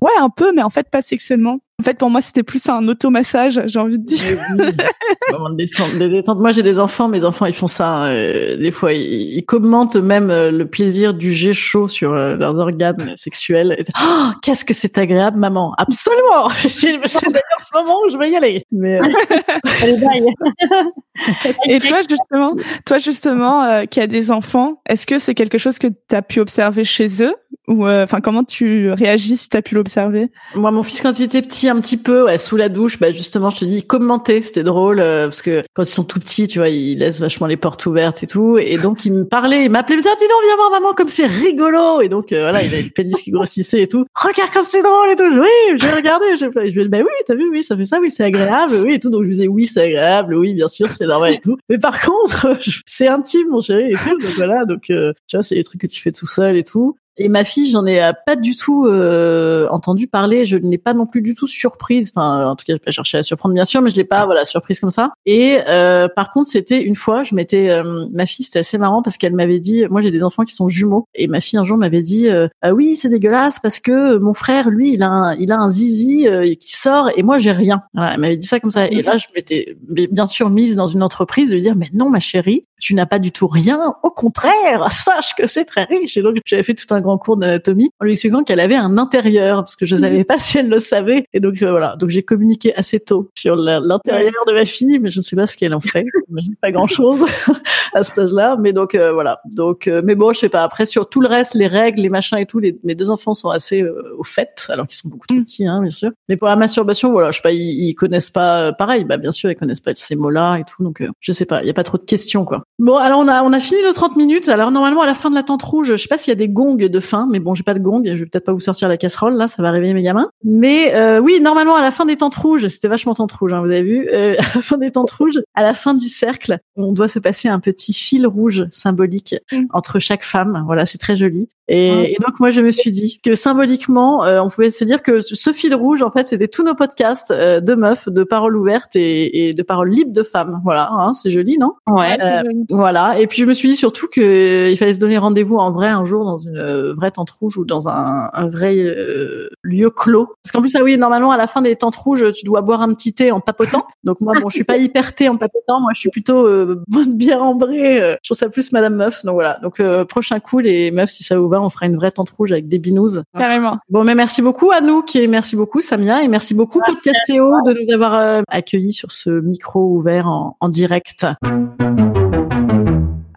ouais, 0.00 0.10
un 0.18 0.30
peu, 0.30 0.52
mais 0.52 0.62
en 0.62 0.70
fait 0.70 0.90
pas 0.90 1.02
sexuellement. 1.02 1.60
En 1.80 1.82
fait, 1.82 1.96
pour 1.96 2.10
moi, 2.10 2.20
c'était 2.20 2.42
plus 2.42 2.68
un 2.68 2.86
automassage, 2.88 3.62
j'ai 3.64 3.78
envie 3.78 3.98
de 3.98 4.04
dire. 4.04 4.20
Moi, 6.36 6.52
j'ai 6.52 6.62
des 6.62 6.78
enfants. 6.78 7.08
Mes 7.08 7.24
enfants, 7.24 7.46
ils 7.46 7.54
font 7.54 7.68
ça. 7.68 8.08
Euh, 8.08 8.58
des 8.58 8.70
fois, 8.70 8.92
ils, 8.92 9.42
commentent 9.46 9.96
même 9.96 10.30
euh, 10.30 10.50
le 10.50 10.66
plaisir 10.66 11.14
du 11.14 11.32
jet 11.32 11.54
chaud 11.54 11.88
sur 11.88 12.12
euh, 12.12 12.36
leurs 12.36 12.58
organes 12.58 13.14
sexuels. 13.16 13.82
Oh, 13.98 14.26
qu'est-ce 14.42 14.66
que 14.66 14.74
c'est 14.74 14.98
agréable, 14.98 15.38
maman 15.38 15.72
Absolument. 15.78 16.50
c'est 16.60 16.98
d'ailleurs 16.98 17.60
ce 17.60 17.78
moment 17.78 17.96
où 18.04 18.10
je 18.10 18.18
vais 18.18 18.30
y 18.30 18.36
aller. 18.36 18.66
Mais 18.70 19.00
et 21.66 21.80
toi, 21.80 22.02
justement, 22.06 22.56
toi 22.84 22.98
justement, 22.98 23.86
qui 23.86 24.00
as 24.00 24.06
des 24.06 24.30
enfants, 24.30 24.82
est-ce 24.86 25.06
que 25.06 25.18
c'est 25.18 25.34
quelque 25.34 25.56
chose 25.56 25.78
que 25.78 25.86
tu 25.86 26.14
as 26.14 26.20
pu 26.20 26.40
observer 26.40 26.84
chez 26.84 27.22
eux? 27.22 27.34
Ou 27.68 27.88
enfin 27.88 28.20
comment 28.20 28.42
tu 28.42 28.90
réagis 28.90 29.36
si 29.36 29.48
tu 29.48 29.56
as 29.56 29.62
pu 29.62 29.76
l'observer? 29.76 30.32
Moi, 30.54 30.72
mon 30.72 30.82
fils 30.82 31.00
quand 31.00 31.16
il 31.18 31.24
était 31.24 31.42
petit 31.42 31.69
un 31.70 31.80
petit 31.80 31.96
peu 31.96 32.24
ouais, 32.24 32.38
sous 32.38 32.56
la 32.56 32.68
douche. 32.68 32.98
Bah 32.98 33.12
justement, 33.12 33.50
je 33.50 33.60
te 33.60 33.64
dis 33.64 33.84
commenter, 33.84 34.42
c'était 34.42 34.62
drôle 34.62 35.00
euh, 35.00 35.26
parce 35.26 35.42
que 35.42 35.62
quand 35.74 35.82
ils 35.82 35.86
sont 35.86 36.04
tout 36.04 36.20
petits, 36.20 36.46
tu 36.46 36.58
vois, 36.58 36.68
ils 36.68 36.98
laissent 36.98 37.20
vachement 37.20 37.46
les 37.46 37.56
portes 37.56 37.84
ouvertes 37.86 38.22
et 38.22 38.26
tout. 38.26 38.58
Et 38.58 38.76
donc 38.76 39.04
il 39.04 39.12
me 39.12 39.24
parlait, 39.24 39.64
il 39.64 39.70
m'appelait, 39.70 39.96
me 39.96 40.00
disait 40.00 40.10
ah, 40.12 40.16
dis 40.18 40.26
donc 40.28 40.42
viens 40.44 40.56
voir 40.56 40.70
maman 40.70 40.92
comme 40.94 41.08
c'est 41.08 41.26
rigolo. 41.26 42.00
Et 42.00 42.08
donc 42.08 42.32
euh, 42.32 42.40
voilà, 42.40 42.62
il 42.62 42.72
avait 42.72 42.82
le 42.82 42.90
pénis 42.90 43.20
qui 43.22 43.30
grossissait 43.30 43.82
et 43.82 43.88
tout. 43.88 44.04
Regarde 44.14 44.52
comme 44.52 44.64
c'est 44.64 44.82
drôle 44.82 45.10
et 45.10 45.16
tout. 45.16 45.40
Oui, 45.40 45.76
j'ai 45.76 45.90
regardé. 45.90 46.36
Je, 46.36 46.46
lui 46.46 46.80
ai 46.80 46.84
dit 46.84 46.88
bah 46.88 46.98
oui, 46.98 47.12
t'as 47.26 47.34
vu, 47.34 47.48
oui, 47.48 47.62
ça 47.62 47.76
fait 47.76 47.84
ça, 47.84 47.98
oui, 48.00 48.10
c'est 48.10 48.24
agréable, 48.24 48.76
oui 48.84 48.94
et 48.94 49.00
tout. 49.00 49.10
Donc 49.10 49.22
je 49.22 49.28
lui 49.28 49.36
disais 49.36 49.48
oui, 49.48 49.66
c'est 49.66 49.82
agréable, 49.82 50.34
oui, 50.34 50.54
bien 50.54 50.68
sûr, 50.68 50.90
c'est 50.90 51.06
normal 51.06 51.34
et 51.34 51.38
tout. 51.38 51.56
Mais 51.68 51.78
par 51.78 52.00
contre, 52.00 52.58
c'est 52.86 53.08
intime, 53.08 53.48
mon 53.50 53.60
chéri 53.60 53.92
et 53.92 53.94
tout. 53.94 54.18
Donc 54.18 54.34
voilà, 54.36 54.64
donc 54.64 54.90
euh, 54.90 55.12
tu 55.26 55.36
vois, 55.36 55.42
c'est 55.42 55.54
des 55.54 55.64
trucs 55.64 55.80
que 55.80 55.86
tu 55.86 56.00
fais 56.00 56.12
tout 56.12 56.26
seul 56.26 56.56
et 56.56 56.64
tout. 56.64 56.96
Et 57.16 57.28
ma 57.28 57.44
fille, 57.44 57.70
j'en 57.70 57.86
ai 57.86 58.02
euh, 58.02 58.12
pas 58.26 58.36
du 58.36 58.56
tout 58.56 58.86
euh, 58.86 59.68
entendu 59.68 60.06
parler. 60.06 60.46
Je 60.46 60.56
ne 60.56 60.70
l'ai 60.70 60.78
pas 60.78 60.94
non 60.94 61.06
plus 61.06 61.22
du 61.22 61.34
tout 61.34 61.46
surprise. 61.46 62.12
Enfin, 62.14 62.48
en 62.48 62.56
tout 62.56 62.64
cas, 62.64 62.74
j'ai 62.74 62.78
pas 62.78 62.90
cherché 62.90 63.18
à 63.18 63.22
surprendre 63.22 63.54
bien 63.54 63.64
sûr, 63.64 63.82
mais 63.82 63.90
je 63.90 63.96
l'ai 63.96 64.04
pas 64.04 64.24
voilà 64.24 64.44
surprise 64.44 64.80
comme 64.80 64.90
ça. 64.90 65.12
Et 65.26 65.58
euh, 65.68 66.08
par 66.08 66.32
contre, 66.32 66.48
c'était 66.48 66.82
une 66.82 66.96
fois, 66.96 67.22
je 67.22 67.34
m'étais, 67.34 67.70
euh, 67.70 68.06
ma 68.12 68.26
fille, 68.26 68.44
c'était 68.44 68.60
assez 68.60 68.78
marrant 68.78 69.02
parce 69.02 69.16
qu'elle 69.16 69.34
m'avait 69.34 69.58
dit, 69.58 69.84
moi 69.90 70.02
j'ai 70.02 70.10
des 70.10 70.22
enfants 70.22 70.44
qui 70.44 70.54
sont 70.54 70.68
jumeaux, 70.68 71.06
et 71.14 71.26
ma 71.26 71.40
fille 71.40 71.58
un 71.58 71.64
jour 71.64 71.76
m'avait 71.76 72.02
dit, 72.02 72.28
ah 72.62 72.72
oui, 72.72 72.96
c'est 72.96 73.08
dégueulasse 73.08 73.58
parce 73.60 73.80
que 73.80 74.16
mon 74.16 74.32
frère, 74.32 74.70
lui, 74.70 74.92
il 74.94 75.02
a 75.02 75.08
un, 75.08 75.34
il 75.36 75.52
a 75.52 75.58
un 75.58 75.70
zizi 75.70 76.26
qui 76.60 76.76
sort 76.76 77.10
et 77.16 77.22
moi 77.22 77.38
j'ai 77.38 77.52
rien. 77.52 77.82
Voilà, 77.94 78.14
elle 78.14 78.20
m'avait 78.20 78.36
dit 78.36 78.46
ça 78.46 78.60
comme 78.60 78.70
ça. 78.70 78.86
Et 78.86 79.02
là, 79.02 79.16
je 79.16 79.26
m'étais 79.34 79.76
bien 79.88 80.26
sûr 80.26 80.50
mise 80.50 80.76
dans 80.76 80.86
une 80.86 81.02
entreprise 81.02 81.50
de 81.50 81.54
lui 81.54 81.62
dire, 81.62 81.76
mais 81.76 81.88
non, 81.92 82.08
ma 82.08 82.20
chérie, 82.20 82.66
tu 82.80 82.94
n'as 82.94 83.06
pas 83.06 83.18
du 83.18 83.30
tout 83.30 83.46
rien. 83.46 83.94
Au 84.02 84.10
contraire, 84.10 84.90
sache 84.92 85.34
que 85.34 85.46
c'est 85.46 85.64
très 85.64 85.84
riche. 85.84 86.16
Et 86.16 86.22
donc, 86.22 86.38
j'avais 86.44 86.62
fait 86.62 86.74
tout 86.74 86.92
un 86.92 87.00
grand 87.00 87.18
cours 87.18 87.36
d'anatomie 87.36 87.90
en 88.00 88.04
lui 88.04 88.12
expliquant 88.12 88.42
qu'elle 88.42 88.60
avait 88.60 88.76
un 88.76 88.98
intérieur 88.98 89.58
parce 89.58 89.76
que 89.76 89.86
je 89.86 89.96
savais 89.96 90.24
pas 90.24 90.38
si 90.38 90.58
elle 90.58 90.68
le 90.68 90.80
savait. 90.80 91.26
Et 91.32 91.40
donc, 91.40 91.62
euh, 91.62 91.70
voilà. 91.70 91.96
Donc, 91.96 92.10
j'ai 92.10 92.22
communiqué 92.22 92.74
assez 92.74 92.98
tôt 92.98 93.30
sur 93.36 93.56
l'intérieur 93.56 94.44
de 94.46 94.52
ma 94.52 94.64
fille, 94.64 94.98
mais 94.98 95.10
je 95.10 95.18
ne 95.18 95.22
sais 95.22 95.36
pas 95.36 95.46
ce 95.46 95.56
qu'elle 95.56 95.74
en 95.74 95.80
fait. 95.80 96.04
pas 96.62 96.72
grand 96.72 96.86
chose 96.86 97.24
à 97.94 98.02
cet 98.02 98.18
âge-là. 98.18 98.56
Mais 98.58 98.72
donc, 98.72 98.94
euh, 98.94 99.12
voilà. 99.12 99.40
Donc, 99.54 99.86
euh, 99.86 100.02
mais 100.04 100.14
bon, 100.14 100.32
je 100.32 100.40
sais 100.40 100.48
pas. 100.48 100.62
Après, 100.62 100.86
sur 100.86 101.08
tout 101.08 101.20
le 101.20 101.28
reste, 101.28 101.54
les 101.54 101.66
règles, 101.66 102.02
les 102.02 102.10
machins 102.10 102.38
et 102.38 102.46
tout, 102.46 102.58
les, 102.58 102.78
mes 102.82 102.94
deux 102.94 103.10
enfants 103.10 103.34
sont 103.34 103.50
assez 103.50 103.84
au 104.18 104.24
fait, 104.24 104.66
alors 104.70 104.86
qu'ils 104.86 104.96
sont 104.96 105.08
beaucoup 105.08 105.26
trop 105.26 105.38
petits, 105.38 105.66
hein, 105.66 105.80
bien 105.80 105.90
sûr. 105.90 106.10
Mais 106.28 106.36
pour 106.36 106.48
la 106.48 106.56
masturbation, 106.56 107.12
voilà, 107.12 107.30
je 107.30 107.36
sais 107.36 107.42
pas, 107.42 107.52
ils, 107.52 107.88
ils 107.88 107.94
connaissent 107.94 108.30
pas 108.30 108.72
pareil. 108.72 109.04
Bah, 109.04 109.16
bien 109.16 109.32
sûr, 109.32 109.50
ils 109.50 109.56
connaissent 109.56 109.80
pas 109.80 109.92
ces 109.94 110.16
mots-là 110.16 110.56
et 110.56 110.64
tout. 110.64 110.82
Donc, 110.82 111.02
je 111.20 111.32
sais 111.32 111.46
pas. 111.46 111.62
Il 111.62 111.66
y 111.66 111.70
a 111.70 111.74
pas 111.74 111.82
trop 111.82 111.98
de 111.98 112.04
questions, 112.04 112.44
quoi. 112.44 112.64
Bon, 112.80 112.96
alors 112.96 113.20
on 113.20 113.28
a 113.28 113.42
on 113.42 113.52
a 113.52 113.60
fini 113.60 113.82
nos 113.82 113.92
30 113.92 114.16
minutes. 114.16 114.48
Alors 114.48 114.70
normalement 114.70 115.02
à 115.02 115.06
la 115.06 115.12
fin 115.12 115.28
de 115.28 115.34
la 115.34 115.42
tente 115.42 115.62
rouge, 115.62 115.88
je 115.88 115.96
sais 115.96 116.08
pas 116.08 116.16
s'il 116.16 116.30
y 116.30 116.32
a 116.32 116.34
des 116.34 116.48
gongs 116.48 116.76
de 116.76 117.00
fin, 117.00 117.28
mais 117.30 117.38
bon, 117.38 117.52
j'ai 117.54 117.62
pas 117.62 117.74
de 117.74 117.78
gong, 117.78 118.02
je 118.06 118.12
vais 118.12 118.24
peut-être 118.24 118.46
pas 118.46 118.54
vous 118.54 118.60
sortir 118.60 118.88
la 118.88 118.96
casserole 118.96 119.34
là, 119.34 119.48
ça 119.48 119.62
va 119.62 119.70
réveiller 119.70 119.92
mes 119.92 120.02
gamins. 120.02 120.30
Mais 120.44 120.94
euh, 120.94 121.18
oui, 121.18 121.40
normalement 121.42 121.76
à 121.76 121.82
la 121.82 121.90
fin 121.90 122.06
des 122.06 122.16
tentes 122.16 122.36
rouges, 122.36 122.66
c'était 122.68 122.88
vachement 122.88 123.12
tente 123.12 123.32
rouge, 123.32 123.52
hein, 123.52 123.60
vous 123.60 123.70
avez 123.70 123.82
vu, 123.82 124.08
euh, 124.10 124.34
à 124.38 124.56
la 124.56 124.62
fin 124.62 124.78
des 124.78 124.90
tentes 124.90 125.10
rouges, 125.10 125.42
à 125.54 125.62
la 125.62 125.74
fin 125.74 125.92
du 125.92 126.08
cercle, 126.08 126.58
on 126.74 126.92
doit 126.92 127.08
se 127.08 127.18
passer 127.18 127.48
un 127.48 127.60
petit 127.60 127.92
fil 127.92 128.26
rouge 128.26 128.66
symbolique 128.70 129.34
mm. 129.52 129.66
entre 129.74 129.98
chaque 129.98 130.24
femme. 130.24 130.62
Voilà, 130.64 130.86
c'est 130.86 130.96
très 130.96 131.16
joli. 131.16 131.50
Et, 131.70 132.12
et, 132.12 132.16
donc 132.20 132.40
moi 132.40 132.50
je 132.50 132.60
me 132.60 132.72
suis 132.72 132.90
dit 132.90 133.20
que 133.22 133.36
symboliquement, 133.36 134.24
euh, 134.24 134.40
on 134.40 134.50
pouvait 134.50 134.70
se 134.70 134.82
dire 134.82 135.02
que 135.02 135.20
ce 135.20 135.52
fil 135.52 135.74
rouge, 135.74 136.02
en 136.02 136.10
fait, 136.10 136.26
c'était 136.26 136.48
tous 136.48 136.64
nos 136.64 136.74
podcasts 136.74 137.30
euh, 137.30 137.60
de 137.60 137.74
meufs, 137.74 138.08
de 138.08 138.24
paroles 138.24 138.56
ouvertes 138.56 138.96
et, 138.96 139.48
et 139.48 139.54
de 139.54 139.62
paroles 139.62 139.90
libres 139.90 140.12
de 140.12 140.24
femmes. 140.24 140.60
Voilà, 140.64 140.88
hein, 140.90 141.14
c'est 141.14 141.30
joli, 141.30 141.58
non? 141.58 141.74
Ouais. 141.86 142.18
Joli. 142.18 142.64
Voilà. 142.70 143.20
Et 143.20 143.28
puis 143.28 143.38
je 143.42 143.46
me 143.46 143.54
suis 143.54 143.68
dit 143.68 143.76
surtout 143.76 144.08
que 144.12 144.68
il 144.68 144.76
fallait 144.76 144.94
se 144.94 144.98
donner 144.98 145.16
rendez-vous 145.16 145.58
en 145.58 145.70
vrai 145.70 145.88
un 145.88 146.04
jour 146.04 146.24
dans 146.24 146.38
une 146.38 146.58
euh, 146.58 146.94
vraie 146.94 147.12
tente 147.12 147.30
rouge 147.30 147.56
ou 147.56 147.64
dans 147.64 147.88
un, 147.88 148.30
un 148.32 148.48
vrai 148.48 148.76
euh, 148.76 149.48
lieu 149.62 149.90
clos. 149.90 150.34
Parce 150.42 150.52
qu'en 150.52 150.60
plus, 150.60 150.74
ah 150.74 150.82
oui, 150.82 150.96
normalement 150.96 151.30
à 151.30 151.36
la 151.36 151.46
fin 151.46 151.62
des 151.62 151.76
tentes 151.76 151.96
rouges, 151.96 152.32
tu 152.32 152.44
dois 152.44 152.62
boire 152.62 152.82
un 152.82 152.92
petit 152.94 153.14
thé 153.14 153.30
en 153.30 153.40
papotant. 153.40 153.86
Donc 154.04 154.20
moi, 154.20 154.34
bon, 154.40 154.48
je 154.48 154.54
suis 154.54 154.64
pas 154.64 154.76
hyper 154.78 155.14
thé 155.14 155.28
en 155.28 155.36
papotant. 155.36 155.80
Moi, 155.80 155.92
je 155.94 156.00
suis 156.00 156.10
plutôt 156.10 156.46
euh, 156.46 156.82
bonne 156.88 157.16
bière 157.16 157.42
ambrée. 157.42 158.00
Euh, 158.00 158.16
je 158.22 158.28
trouve 158.28 158.38
ça 158.38 158.48
plus 158.48 158.72
Madame 158.72 158.96
Meuf. 158.96 159.24
Donc 159.24 159.34
voilà. 159.34 159.58
Donc 159.62 159.80
euh, 159.80 160.04
prochain 160.04 160.40
coup, 160.40 160.58
les 160.58 160.90
meufs, 160.90 161.10
si 161.10 161.22
ça 161.22 161.38
vous 161.38 161.48
va, 161.48 161.59
on 161.62 161.70
fera 161.70 161.86
une 161.86 161.96
vraie 161.96 162.10
tente 162.10 162.30
rouge 162.30 162.52
avec 162.52 162.68
des 162.68 162.78
binous. 162.78 163.20
Carrément. 163.36 163.78
Bon, 163.88 164.04
mais 164.04 164.14
merci 164.14 164.42
beaucoup 164.42 164.70
à 164.70 164.80
nous, 164.80 165.02
qui 165.02 165.26
merci 165.28 165.56
beaucoup 165.56 165.80
Samia 165.80 166.22
et 166.22 166.28
merci 166.28 166.54
beaucoup 166.54 166.80
Podcastéo 166.84 167.50
de 167.66 167.72
nous 167.72 167.92
avoir 167.94 168.42
accueillis 168.48 168.92
sur 168.92 169.10
ce 169.12 169.30
micro 169.30 169.80
ouvert 169.96 170.26
en, 170.26 170.56
en 170.60 170.68
direct. 170.68 171.26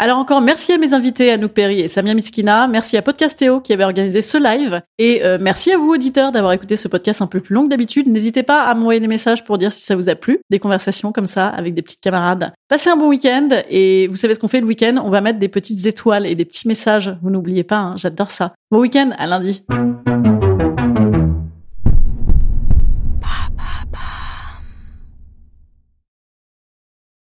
Alors 0.04 0.18
encore 0.18 0.42
merci 0.42 0.74
à 0.74 0.78
mes 0.78 0.94
invités 0.94 1.32
Anouk 1.32 1.54
Perry 1.54 1.80
et 1.80 1.88
Samia 1.88 2.14
Miskina, 2.14 2.68
merci 2.68 2.98
à 2.98 3.02
Podcastéo 3.02 3.62
qui 3.62 3.72
avait 3.72 3.86
organisé 3.86 4.22
ce 4.22 4.38
live 4.38 4.82
et 5.00 5.24
euh, 5.24 5.38
merci 5.40 5.72
à 5.72 5.78
vous 5.78 5.92
auditeurs 5.94 6.34
d'avoir 6.34 6.52
écouté 6.52 6.76
ce 6.76 6.90
podcast 6.90 7.22
un 7.22 7.28
peu 7.28 7.40
plus 7.40 7.56
long 7.56 7.64
que 7.64 7.70
d'habitude. 7.70 8.10
N'hésitez 8.10 8.44
pas 8.44 8.64
à 8.64 8.76
m'envoyer 8.76 9.00
des 9.00 9.08
messages 9.08 9.46
pour 9.46 9.58
dire 9.58 9.72
si 9.72 9.82
ça 9.82 9.96
vous 9.96 10.10
a 10.10 10.16
plu, 10.16 10.40
des 10.50 10.60
conversations 10.60 11.14
comme 11.14 11.28
ça 11.28 11.48
avec 11.48 11.74
des 11.74 11.82
petites 11.82 12.02
camarades. 12.02 12.52
Passez 12.68 12.90
un 12.90 12.98
bon 12.98 13.08
week-end 13.08 13.48
et 13.70 14.10
vous 14.10 14.18
savez 14.18 14.36
ce 14.36 14.42
qu'on 14.42 14.50
fait 14.50 14.60
le 14.60 14.68
week-end, 14.68 15.02
on 15.02 15.10
va 15.10 15.22
mettre 15.22 15.40
des 15.40 15.48
petites 15.48 15.86
étoiles 15.86 16.26
et 16.26 16.36
des 16.36 16.44
petits 16.44 16.68
messages. 16.68 17.16
Vous 17.22 17.30
n'oubliez 17.30 17.64
pas, 17.64 17.78
hein, 17.78 17.96
j'adore 17.96 18.30
ça. 18.30 18.52
Bon 18.72 18.82
week-end, 18.82 19.12
à 19.18 19.26
lundi. 19.26 19.64